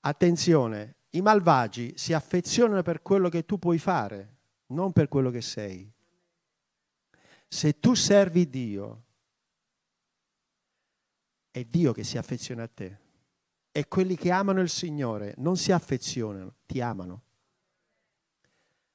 Attenzione, 0.00 0.96
i 1.12 1.22
malvagi 1.22 1.94
si 1.96 2.12
affezionano 2.12 2.82
per 2.82 3.00
quello 3.00 3.30
che 3.30 3.46
tu 3.46 3.58
puoi 3.58 3.78
fare, 3.78 4.36
non 4.66 4.92
per 4.92 5.08
quello 5.08 5.30
che 5.30 5.40
sei. 5.40 5.90
Se 7.48 7.80
tu 7.80 7.94
servi 7.94 8.50
Dio, 8.50 9.02
è 11.50 11.64
Dio 11.64 11.92
che 11.92 12.04
si 12.04 12.18
affeziona 12.18 12.64
a 12.64 12.68
te. 12.68 12.98
E 13.72 13.88
quelli 13.88 14.16
che 14.16 14.30
amano 14.30 14.60
il 14.60 14.68
Signore 14.68 15.32
non 15.38 15.56
si 15.56 15.72
affezionano, 15.72 16.56
ti 16.66 16.82
amano. 16.82 17.22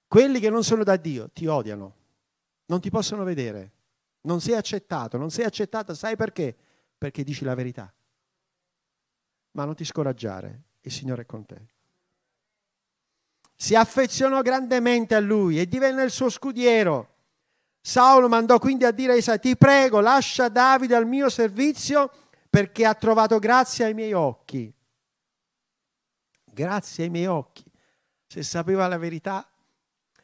Quelli 0.08 0.40
che 0.40 0.52
non 0.52 0.64
sono 0.64 0.84
da 0.84 0.98
Dio 0.98 1.32
ti 1.32 1.48
odiano, 1.48 1.96
non 2.68 2.80
ti 2.80 2.90
possono 2.90 3.24
vedere, 3.26 3.72
non 4.22 4.40
sei 4.40 4.56
accettato, 4.56 5.18
non 5.18 5.30
sei 5.30 5.44
accettata, 5.44 5.94
sai 5.94 6.16
perché? 6.16 6.56
Perché 6.98 7.24
dici 7.24 7.44
la 7.44 7.56
verità. 7.56 7.94
Ma 9.52 9.66
non 9.66 9.76
ti 9.76 9.84
scoraggiare, 9.84 10.64
il 10.82 10.92
Signore 10.92 11.24
è 11.24 11.26
con 11.26 11.46
te 11.46 11.76
si 13.60 13.74
affezionò 13.74 14.42
grandemente 14.44 15.16
a 15.16 15.20
lui 15.20 15.60
e 15.60 15.68
divenne 15.68 16.04
il 16.04 16.12
suo 16.12 16.30
scudiero. 16.30 17.16
Saulo 17.82 18.30
mandò 18.30 18.60
quindi 18.60 18.86
a 18.86 18.92
dire 18.92 19.14
a 19.14 19.16
Isaia, 19.16 19.40
ti 19.40 19.58
prego, 19.58 20.00
lascia 20.00 20.48
Davide 20.48 20.96
al 20.96 21.08
mio 21.08 21.28
servizio 21.28 22.12
perché 22.50 22.86
ha 22.86 22.94
trovato 22.94 23.40
grazia 23.40 23.88
ai 23.88 23.96
miei 23.96 24.14
occhi. 24.14 24.72
Grazie 26.44 27.06
ai 27.06 27.10
miei 27.10 27.26
occhi. 27.26 27.64
Se 28.28 28.44
sapeva 28.44 28.88
la 28.88 28.98
verità. 28.98 29.50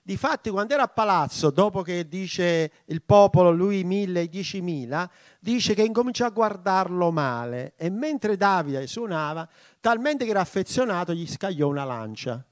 Difatti, 0.05 0.49
quando 0.49 0.73
era 0.73 0.83
a 0.83 0.87
palazzo, 0.87 1.49
dopo 1.49 1.81
che 1.81 2.07
dice 2.07 2.71
il 2.85 3.01
popolo, 3.01 3.51
lui 3.51 3.83
mille 3.85 4.21
e 4.21 4.27
diecimila, 4.27 5.09
dice 5.39 5.73
che 5.73 5.81
incominciò 5.81 6.25
a 6.25 6.29
guardarlo 6.29 7.09
male 7.09 7.73
e 7.77 7.89
mentre 7.89 8.35
Davide 8.35 8.85
suonava, 8.85 9.47
talmente 9.79 10.25
che 10.25 10.31
era 10.31 10.41
affezionato, 10.41 11.13
gli 11.13 11.27
scagliò 11.27 11.67
una 11.67 11.85
lancia 11.85 12.45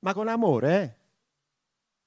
ma 0.00 0.12
con 0.12 0.28
amore, 0.28 0.82
eh? 0.82 0.96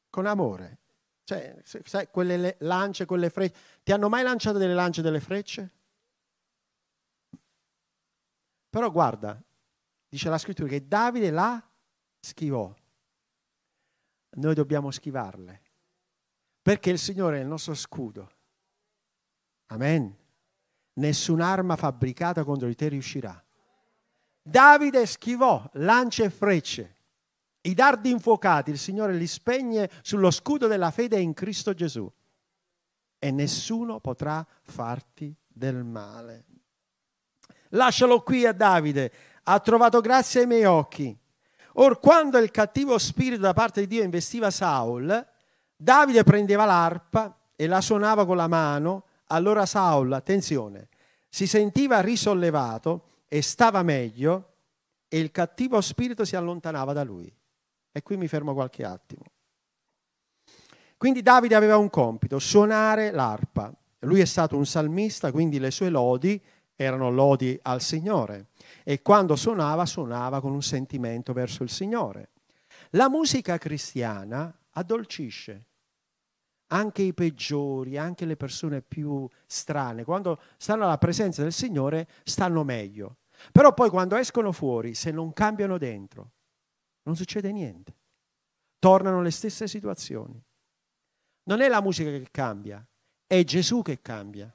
Con 0.10 0.26
amore. 0.26 0.80
Cioè, 1.24 1.62
sai, 1.64 2.10
quelle 2.10 2.58
lance, 2.60 3.06
quelle 3.06 3.30
frecce. 3.30 3.60
Ti 3.84 3.92
hanno 3.92 4.10
mai 4.10 4.24
lanciato 4.24 4.58
delle 4.58 4.74
lance, 4.74 5.02
delle 5.02 5.20
frecce? 5.20 5.72
Però 8.70 8.90
guarda, 8.92 9.42
dice 10.08 10.30
la 10.30 10.38
scrittura 10.38 10.70
che 10.70 10.88
Davide 10.88 11.32
la 11.32 11.62
schivò. 12.20 12.74
Noi 14.34 14.54
dobbiamo 14.54 14.91
schivarle. 14.91 15.62
Perché 16.62 16.89
il 16.89 17.00
Signore 17.00 17.39
è 17.39 17.41
il 17.41 17.48
nostro 17.48 17.74
scudo. 17.74 18.32
Amen. 19.67 20.15
Nessun'arma 20.94 21.76
fabbricata 21.76 22.44
contro 22.44 22.67
di 22.67 22.76
te 22.76 22.88
riuscirà. 22.88 23.44
Davide 24.41 25.06
schivò 25.06 25.70
lance 25.74 26.24
e 26.24 26.30
frecce. 26.30 26.96
I 27.62 27.74
dardi 27.74 28.10
infuocati 28.10 28.72
il 28.72 28.80
Signore 28.80 29.13
li 29.13 29.28
spegne 29.28 29.89
sullo 30.02 30.32
scudo 30.32 30.67
della 30.67 30.91
fede 30.91 31.20
in 31.20 31.34
Cristo 31.34 31.74
Gesù 31.74 32.12
e 33.24 33.30
nessuno 33.30 34.00
potrà 34.00 34.46
farti 34.63 35.36
del 35.48 35.84
male. 35.84 36.46
Lascialo 37.70 38.24
qui 38.24 38.48
a 38.48 38.52
Davide, 38.52 39.12
ha 39.44 39.60
trovato 39.60 40.02
grazia 40.02 40.41
ai 40.41 40.48
miei 40.48 40.65
occhi. 40.65 41.15
Or 41.74 42.00
quando 42.00 42.38
il 42.38 42.52
cattivo 42.52 42.98
spirito 42.98 43.42
da 43.42 43.54
parte 43.54 43.82
di 43.82 43.88
Dio 43.88 44.04
investiva 44.04 44.52
Saul, 44.52 45.28
Davide 45.76 46.24
prendeva 46.24 46.66
l'arpa 46.66 47.38
e 47.56 47.68
la 47.68 47.82
suonava 47.82 48.26
con 48.26 48.36
la 48.36 48.48
mano, 48.48 49.06
allora 49.28 49.66
Saul, 49.66 50.12
attenzione, 50.12 50.90
si 51.30 51.48
sentiva 51.48 52.02
risollevato 52.02 53.24
e 53.28 53.42
stava 53.42 53.82
meglio 53.84 54.50
e 55.08 55.20
il 55.20 55.32
cattivo 55.32 55.80
spirito 55.82 56.26
si 56.26 56.36
allontanava 56.36 56.94
da 56.94 57.04
lui. 57.04 57.34
E 57.92 58.02
qui 58.02 58.18
mi 58.18 58.28
fermo 58.28 58.54
qualche 58.54 58.84
attimo. 58.84 59.24
Quindi 60.98 61.22
Davide 61.22 61.56
aveva 61.56 61.78
un 61.78 61.90
compito, 61.90 62.40
suonare 62.40 63.12
l'arpa. 63.12 63.74
Lui 64.00 64.20
è 64.20 64.26
stato 64.26 64.56
un 64.56 64.66
salmista, 64.66 65.32
quindi 65.32 65.60
le 65.60 65.72
sue 65.72 65.90
lodi 65.90 66.42
erano 66.76 67.10
lodi 67.10 67.58
al 67.64 67.82
Signore. 67.82 68.50
E 68.84 69.02
quando 69.02 69.36
suonava, 69.36 69.86
suonava 69.86 70.41
con 70.41 70.54
un 70.54 70.62
sentimento 70.62 71.34
verso 71.34 71.63
il 71.63 71.70
Signore. 71.70 72.32
La 72.91 73.10
musica 73.10 73.58
cristiana 73.58 74.54
addolcisce 74.72 75.67
anche 76.72 77.02
i 77.02 77.13
peggiori, 77.13 77.98
anche 77.98 78.26
le 78.26 78.36
persone 78.36 78.82
più 78.82 79.28
strane. 79.46 80.04
Quando 80.04 80.41
stanno 80.58 80.84
alla 80.84 80.98
presenza 80.98 81.44
del 81.44 81.54
Signore 81.54 82.08
stanno 82.24 82.63
meglio. 82.63 83.17
Però 83.52 83.74
poi 83.74 83.89
quando 83.89 84.15
escono 84.15 84.52
fuori, 84.52 84.94
se 84.94 85.12
non 85.12 85.34
cambiano 85.34 85.78
dentro, 85.78 86.32
non 87.04 87.15
succede 87.15 87.52
niente. 87.52 87.98
Tornano 88.80 89.22
le 89.22 89.32
stesse 89.32 89.67
situazioni. 89.67 90.41
Non 91.44 91.62
è 91.62 91.67
la 91.67 91.82
musica 91.82 92.10
che 92.10 92.28
cambia, 92.32 92.86
è 93.26 93.44
Gesù 93.44 93.82
che 93.82 94.02
cambia. 94.02 94.52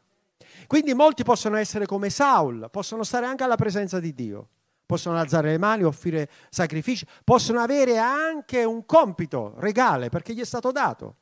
Quindi 0.66 0.94
molti 0.94 1.22
possono 1.22 1.56
essere 1.56 1.86
come 1.86 2.10
Saul, 2.10 2.68
possono 2.70 3.02
stare 3.02 3.26
anche 3.26 3.44
alla 3.44 3.56
presenza 3.56 4.00
di 4.00 4.12
Dio, 4.12 4.48
possono 4.84 5.18
alzare 5.18 5.50
le 5.50 5.58
mani, 5.58 5.84
offrire 5.84 6.30
sacrifici, 6.50 7.06
possono 7.24 7.60
avere 7.60 7.98
anche 7.98 8.64
un 8.64 8.84
compito 8.84 9.54
regale 9.58 10.08
perché 10.08 10.34
gli 10.34 10.40
è 10.40 10.44
stato 10.44 10.72
dato. 10.72 11.16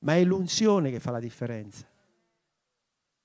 Ma 0.00 0.14
è 0.14 0.24
l'unzione 0.24 0.90
che 0.90 1.00
fa 1.00 1.10
la 1.10 1.20
differenza. 1.20 1.86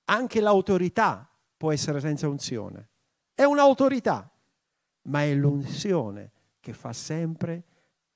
Anche 0.05 0.41
l'autorità 0.41 1.29
può 1.55 1.71
essere 1.71 1.99
senza 1.99 2.27
unzione. 2.27 2.89
È 3.33 3.43
un'autorità, 3.43 4.29
ma 5.03 5.23
è 5.23 5.33
l'unzione 5.33 6.31
che 6.59 6.73
fa 6.73 6.93
sempre 6.93 7.63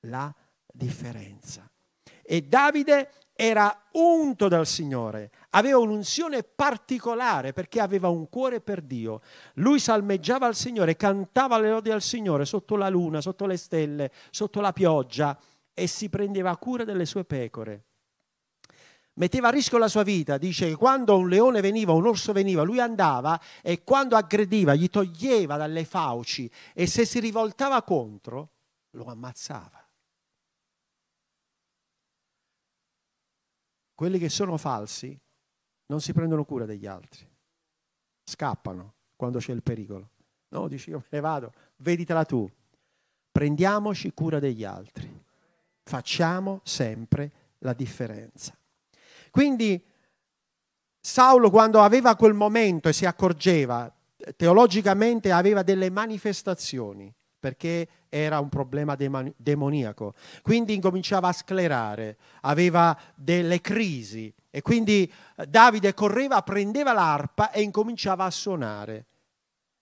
la 0.00 0.34
differenza. 0.72 1.70
E 2.22 2.42
Davide 2.42 3.10
era 3.32 3.84
unto 3.92 4.48
dal 4.48 4.66
Signore, 4.66 5.30
aveva 5.50 5.78
un'unzione 5.78 6.42
particolare 6.42 7.52
perché 7.52 7.80
aveva 7.80 8.08
un 8.08 8.28
cuore 8.28 8.60
per 8.60 8.82
Dio. 8.82 9.20
Lui 9.54 9.78
salmeggiava 9.78 10.46
al 10.46 10.54
Signore, 10.54 10.96
cantava 10.96 11.58
le 11.58 11.70
lodi 11.70 11.90
al 11.90 12.02
Signore 12.02 12.44
sotto 12.44 12.76
la 12.76 12.88
luna, 12.88 13.20
sotto 13.20 13.46
le 13.46 13.56
stelle, 13.56 14.12
sotto 14.30 14.60
la 14.60 14.72
pioggia 14.72 15.38
e 15.72 15.86
si 15.86 16.08
prendeva 16.08 16.56
cura 16.56 16.84
delle 16.84 17.06
sue 17.06 17.24
pecore. 17.24 17.84
Metteva 19.14 19.48
a 19.48 19.50
rischio 19.50 19.78
la 19.78 19.88
sua 19.88 20.04
vita, 20.04 20.38
dice 20.38 20.68
che 20.68 20.76
quando 20.76 21.16
un 21.16 21.28
leone 21.28 21.60
veniva, 21.60 21.92
un 21.92 22.06
orso 22.06 22.32
veniva, 22.32 22.62
lui 22.62 22.78
andava 22.78 23.40
e 23.62 23.82
quando 23.82 24.14
aggrediva 24.14 24.74
gli 24.74 24.88
toglieva 24.88 25.56
dalle 25.56 25.84
fauci 25.84 26.48
e 26.72 26.86
se 26.86 27.04
si 27.04 27.18
rivoltava 27.18 27.82
contro 27.82 28.50
lo 28.90 29.06
ammazzava. 29.06 29.84
Quelli 33.92 34.20
che 34.20 34.28
sono 34.28 34.56
falsi 34.56 35.18
non 35.88 36.00
si 36.00 36.12
prendono 36.12 36.44
cura 36.44 36.64
degli 36.64 36.86
altri, 36.86 37.26
scappano 38.24 38.94
quando 39.16 39.38
c'è 39.38 39.52
il 39.52 39.62
pericolo. 39.62 40.10
No, 40.50 40.68
dici 40.68 40.90
io 40.90 40.98
me 40.98 41.06
ne 41.10 41.20
vado, 41.20 41.52
veditela 41.76 42.24
tu. 42.24 42.50
Prendiamoci 43.30 44.12
cura 44.14 44.38
degli 44.38 44.64
altri, 44.64 45.22
facciamo 45.82 46.60
sempre 46.64 47.30
la 47.58 47.72
differenza. 47.72 48.56
Quindi 49.30 49.82
Saulo 51.00 51.50
quando 51.50 51.80
aveva 51.80 52.16
quel 52.16 52.34
momento 52.34 52.88
e 52.88 52.92
si 52.92 53.06
accorgeva, 53.06 53.92
teologicamente 54.36 55.30
aveva 55.30 55.62
delle 55.62 55.90
manifestazioni 55.90 57.14
perché 57.38 57.88
era 58.08 58.40
un 58.40 58.48
problema 58.48 58.96
demoniaco. 58.96 60.14
Quindi 60.42 60.74
incominciava 60.74 61.28
a 61.28 61.32
sclerare, 61.32 62.18
aveva 62.40 62.98
delle 63.14 63.60
crisi 63.60 64.32
e 64.58 64.62
quindi 64.62 65.10
eh, 65.36 65.46
Davide 65.46 65.94
correva, 65.94 66.42
prendeva 66.42 66.92
l'arpa 66.92 67.52
e 67.52 67.62
incominciava 67.62 68.24
a 68.24 68.30
suonare. 68.30 69.06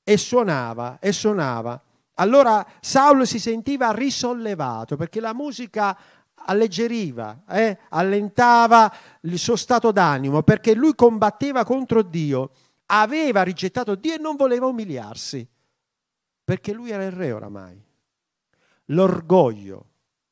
E 0.04 0.18
suonava, 0.18 0.98
e 1.00 1.12
suonava. 1.12 1.82
Allora 2.16 2.64
Saulo 2.80 3.24
si 3.24 3.38
sentiva 3.38 3.90
risollevato 3.92 4.96
perché 4.96 5.20
la 5.20 5.32
musica 5.32 5.98
alleggeriva, 6.34 7.44
eh? 7.48 7.78
allentava 7.88 8.92
il 9.22 9.38
suo 9.38 9.56
stato 9.56 9.92
d'animo 9.92 10.42
perché 10.42 10.74
lui 10.74 10.94
combatteva 10.94 11.64
contro 11.64 12.02
Dio, 12.02 12.50
aveva 12.86 13.42
rigettato 13.42 13.94
Dio 13.94 14.14
e 14.14 14.18
non 14.18 14.36
voleva 14.36 14.66
umiliarsi 14.66 15.46
perché 16.44 16.74
lui 16.74 16.90
era 16.90 17.04
il 17.04 17.12
re 17.12 17.32
oramai. 17.32 17.82
L'orgoglio 18.90 19.86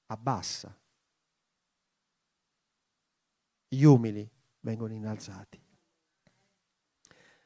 abbassa, 0.07 0.73
gli 3.67 3.85
umili 3.85 4.33
vengono 4.65 4.93
innalzati. 4.93 5.61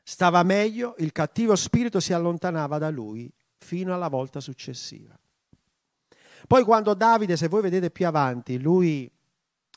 Stava 0.03 0.43
meglio, 0.43 0.95
il 0.99 1.13
cattivo 1.13 1.55
spirito 1.55 2.01
si 2.01 2.15
allontanava 2.15 2.79
da 2.79 2.89
lui 2.89 3.31
fino 3.59 3.93
alla 3.93 4.09
volta 4.09 4.41
successiva. 4.41 5.19
Poi 6.47 6.65
quando 6.65 6.95
Davide, 6.95 7.37
se 7.37 7.49
voi 7.49 7.61
vedete 7.61 7.91
più 7.91 8.07
avanti, 8.07 8.59
lui 8.59 9.11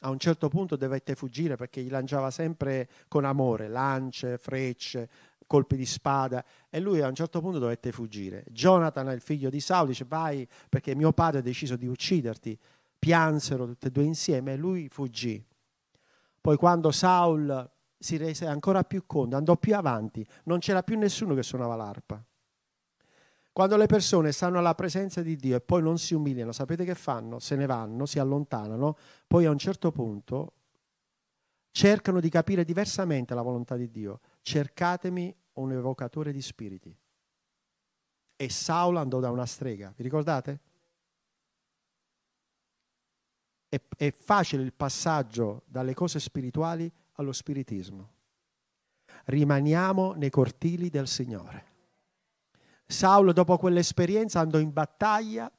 a 0.03 0.09
un 0.09 0.17
certo 0.17 0.47
punto 0.47 0.77
dovette 0.77 1.15
fuggire 1.15 1.57
perché 1.57 1.81
gli 1.81 1.89
lanciava 1.89 2.31
sempre 2.31 2.87
con 3.07 3.25
amore 3.25 3.67
lance, 3.67 4.37
frecce, 4.37 5.09
colpi 5.45 5.75
di 5.75 5.85
spada 5.85 6.45
e 6.69 6.79
lui 6.79 7.01
a 7.01 7.07
un 7.07 7.15
certo 7.15 7.41
punto 7.41 7.59
dovette 7.59 7.91
fuggire. 7.91 8.45
Jonathan, 8.47 9.09
il 9.09 9.19
figlio 9.19 9.49
di 9.49 9.59
Saul, 9.59 9.87
dice 9.87 10.05
vai 10.07 10.47
perché 10.69 10.95
mio 10.95 11.11
padre 11.11 11.39
ha 11.39 11.43
deciso 11.43 11.75
di 11.75 11.87
ucciderti. 11.87 12.57
Piansero 12.97 13.65
tutti 13.65 13.87
e 13.87 13.91
due 13.91 14.03
insieme 14.03 14.53
e 14.53 14.57
lui 14.57 14.87
fuggì. 14.87 15.43
Poi 16.41 16.57
quando 16.57 16.91
Saul 16.91 17.69
si 17.97 18.17
rese 18.17 18.47
ancora 18.47 18.83
più 18.83 19.05
conto, 19.05 19.35
andò 19.35 19.55
più 19.55 19.75
avanti, 19.75 20.25
non 20.45 20.57
c'era 20.57 20.81
più 20.81 20.97
nessuno 20.97 21.35
che 21.35 21.43
suonava 21.43 21.75
l'arpa. 21.75 22.23
Quando 23.53 23.75
le 23.77 23.85
persone 23.85 24.31
stanno 24.31 24.57
alla 24.57 24.73
presenza 24.73 25.21
di 25.21 25.35
Dio 25.35 25.57
e 25.57 25.61
poi 25.61 25.83
non 25.83 25.99
si 25.99 26.13
umiliano, 26.13 26.51
sapete 26.51 26.83
che 26.83 26.95
fanno? 26.95 27.37
Se 27.39 27.55
ne 27.55 27.65
vanno, 27.65 28.05
si 28.05 28.17
allontanano, 28.17 28.97
poi 29.27 29.45
a 29.45 29.51
un 29.51 29.57
certo 29.57 29.91
punto 29.91 30.53
cercano 31.69 32.19
di 32.19 32.29
capire 32.29 32.63
diversamente 32.63 33.35
la 33.35 33.41
volontà 33.41 33.75
di 33.75 33.91
Dio. 33.91 34.21
Cercatemi 34.41 35.35
un 35.53 35.73
evocatore 35.73 36.31
di 36.31 36.41
spiriti. 36.41 36.95
E 38.35 38.49
Saulo 38.49 38.99
andò 38.99 39.19
da 39.19 39.29
una 39.29 39.45
strega, 39.45 39.93
vi 39.95 40.03
ricordate? 40.03 40.59
È, 43.71 43.81
è 43.95 44.11
facile 44.11 44.63
il 44.63 44.73
passaggio 44.73 45.63
dalle 45.65 45.93
cose 45.93 46.19
spirituali 46.19 46.91
allo 47.13 47.31
spiritismo. 47.31 48.15
Rimaniamo 49.27 50.11
nei 50.11 50.29
cortili 50.29 50.89
del 50.89 51.07
Signore. 51.07 51.69
Saulo 52.85 53.31
dopo 53.31 53.57
quell'esperienza 53.57 54.41
andò 54.41 54.59
in 54.59 54.73
battaglia 54.73 55.49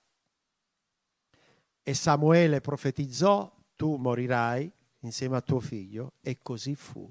e 1.83 1.95
Samuele 1.95 2.61
profetizzò, 2.61 3.51
tu 3.77 3.97
morirai 3.97 4.71
insieme 4.99 5.37
a 5.37 5.41
tuo 5.41 5.61
figlio, 5.61 6.17
e 6.21 6.43
così 6.43 6.75
fu. 6.75 7.11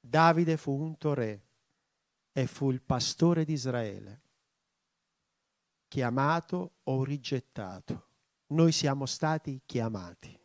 Davide 0.00 0.56
fu 0.56 0.72
unto 0.72 1.12
re 1.12 1.44
e 2.32 2.46
fu 2.46 2.70
il 2.70 2.80
pastore 2.80 3.44
di 3.44 3.52
Israele, 3.52 4.22
chiamato 5.88 6.76
o 6.84 7.04
rigettato. 7.04 8.04
Noi 8.48 8.72
siamo 8.72 9.06
stati 9.06 9.60
chiamati. 9.66 10.38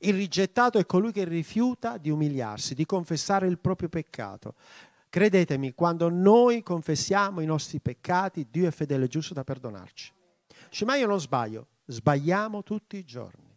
Il 0.00 0.14
rigettato 0.14 0.78
è 0.78 0.86
colui 0.86 1.12
che 1.12 1.24
rifiuta 1.24 1.98
di 1.98 2.10
umiliarsi, 2.10 2.74
di 2.74 2.86
confessare 2.86 3.46
il 3.46 3.58
proprio 3.58 3.88
peccato. 3.88 4.54
Credetemi, 5.08 5.72
quando 5.74 6.08
noi 6.08 6.62
confessiamo 6.62 7.40
i 7.40 7.46
nostri 7.46 7.80
peccati, 7.80 8.48
Dio 8.50 8.68
è 8.68 8.70
fedele 8.70 9.06
e 9.06 9.08
giusto 9.08 9.34
da 9.34 9.44
perdonarci. 9.44 10.12
Dice, 10.68 10.84
ma 10.84 10.96
io 10.96 11.06
non 11.06 11.20
sbaglio, 11.20 11.68
sbagliamo 11.86 12.62
tutti 12.62 12.96
i 12.96 13.04
giorni. 13.04 13.56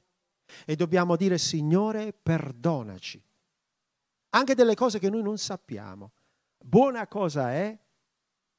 E 0.66 0.76
dobbiamo 0.76 1.16
dire, 1.16 1.38
Signore, 1.38 2.14
perdonaci. 2.14 3.22
Anche 4.30 4.56
delle 4.56 4.76
cose 4.76 4.98
che 4.98 5.10
noi 5.10 5.22
non 5.22 5.38
sappiamo. 5.38 6.12
Buona 6.58 7.06
cosa 7.08 7.52
è 7.52 7.78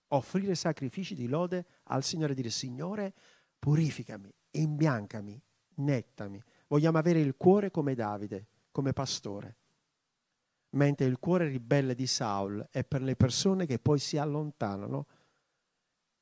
offrire 0.08 0.54
sacrifici 0.54 1.14
di 1.14 1.26
lode 1.26 1.64
al 1.84 2.04
Signore 2.04 2.32
e 2.32 2.36
dire 2.36 2.50
Signore, 2.50 3.14
purificami, 3.62 4.28
imbiancami, 4.50 5.40
nettami. 5.76 6.42
Vogliamo 6.66 6.98
avere 6.98 7.20
il 7.20 7.36
cuore 7.36 7.70
come 7.70 7.94
Davide, 7.94 8.48
come 8.72 8.92
pastore. 8.92 9.56
Mentre 10.70 11.06
il 11.06 11.20
cuore 11.20 11.46
ribelle 11.46 11.94
di 11.94 12.08
Saul 12.08 12.66
è 12.72 12.82
per 12.82 13.02
le 13.02 13.14
persone 13.14 13.64
che 13.64 13.78
poi 13.78 14.00
si 14.00 14.18
allontanano 14.18 15.06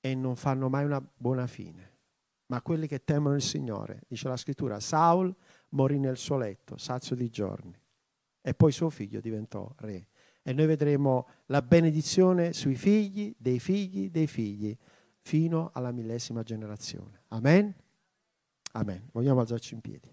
e 0.01 0.15
non 0.15 0.37
fanno 0.37 0.69
mai 0.69 0.85
una 0.85 1.01
buona 1.01 1.47
fine. 1.47 1.89
Ma 2.49 2.61
quelli 2.61 2.87
che 2.87 3.05
temono 3.05 3.37
il 3.37 3.43
Signore, 3.43 4.03
dice 4.07 4.29
la 4.29 4.37
scrittura, 4.37 4.79
Saul 4.79 5.35
morì 5.71 5.99
nel 5.99 6.19
suo 6.19 6.37
letto, 6.37 6.77
sazio 6.77 7.17
di 7.17 7.31
giorni, 7.31 7.75
e 8.43 8.53
poi 8.53 8.71
suo 8.71 8.91
figlio 8.91 9.21
diventò 9.21 9.73
re 9.79 10.09
e 10.43 10.53
noi 10.53 10.67
vedremo 10.67 11.29
la 11.47 11.63
benedizione 11.63 12.53
sui 12.53 12.75
figli, 12.75 13.35
dei 13.37 13.59
figli, 13.59 14.11
dei 14.11 14.27
figli, 14.27 14.77
fino 15.31 15.71
alla 15.75 15.93
millesima 15.93 16.43
generazione. 16.43 17.23
Amen? 17.29 17.73
Amen. 18.73 19.09
Vogliamo 19.13 19.39
alzarci 19.39 19.75
in 19.75 19.81
piedi. 19.81 20.13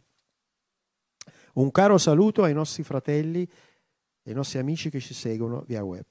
Un 1.56 1.72
caro 1.72 1.98
saluto 1.98 2.44
ai 2.44 2.54
nostri 2.54 2.84
fratelli 2.84 3.42
e 3.42 4.30
ai 4.30 4.36
nostri 4.36 4.60
amici 4.60 4.92
che 4.92 5.00
ci 5.00 5.16
seguono 5.16 5.64
via 5.66 5.84
web. 5.84 6.06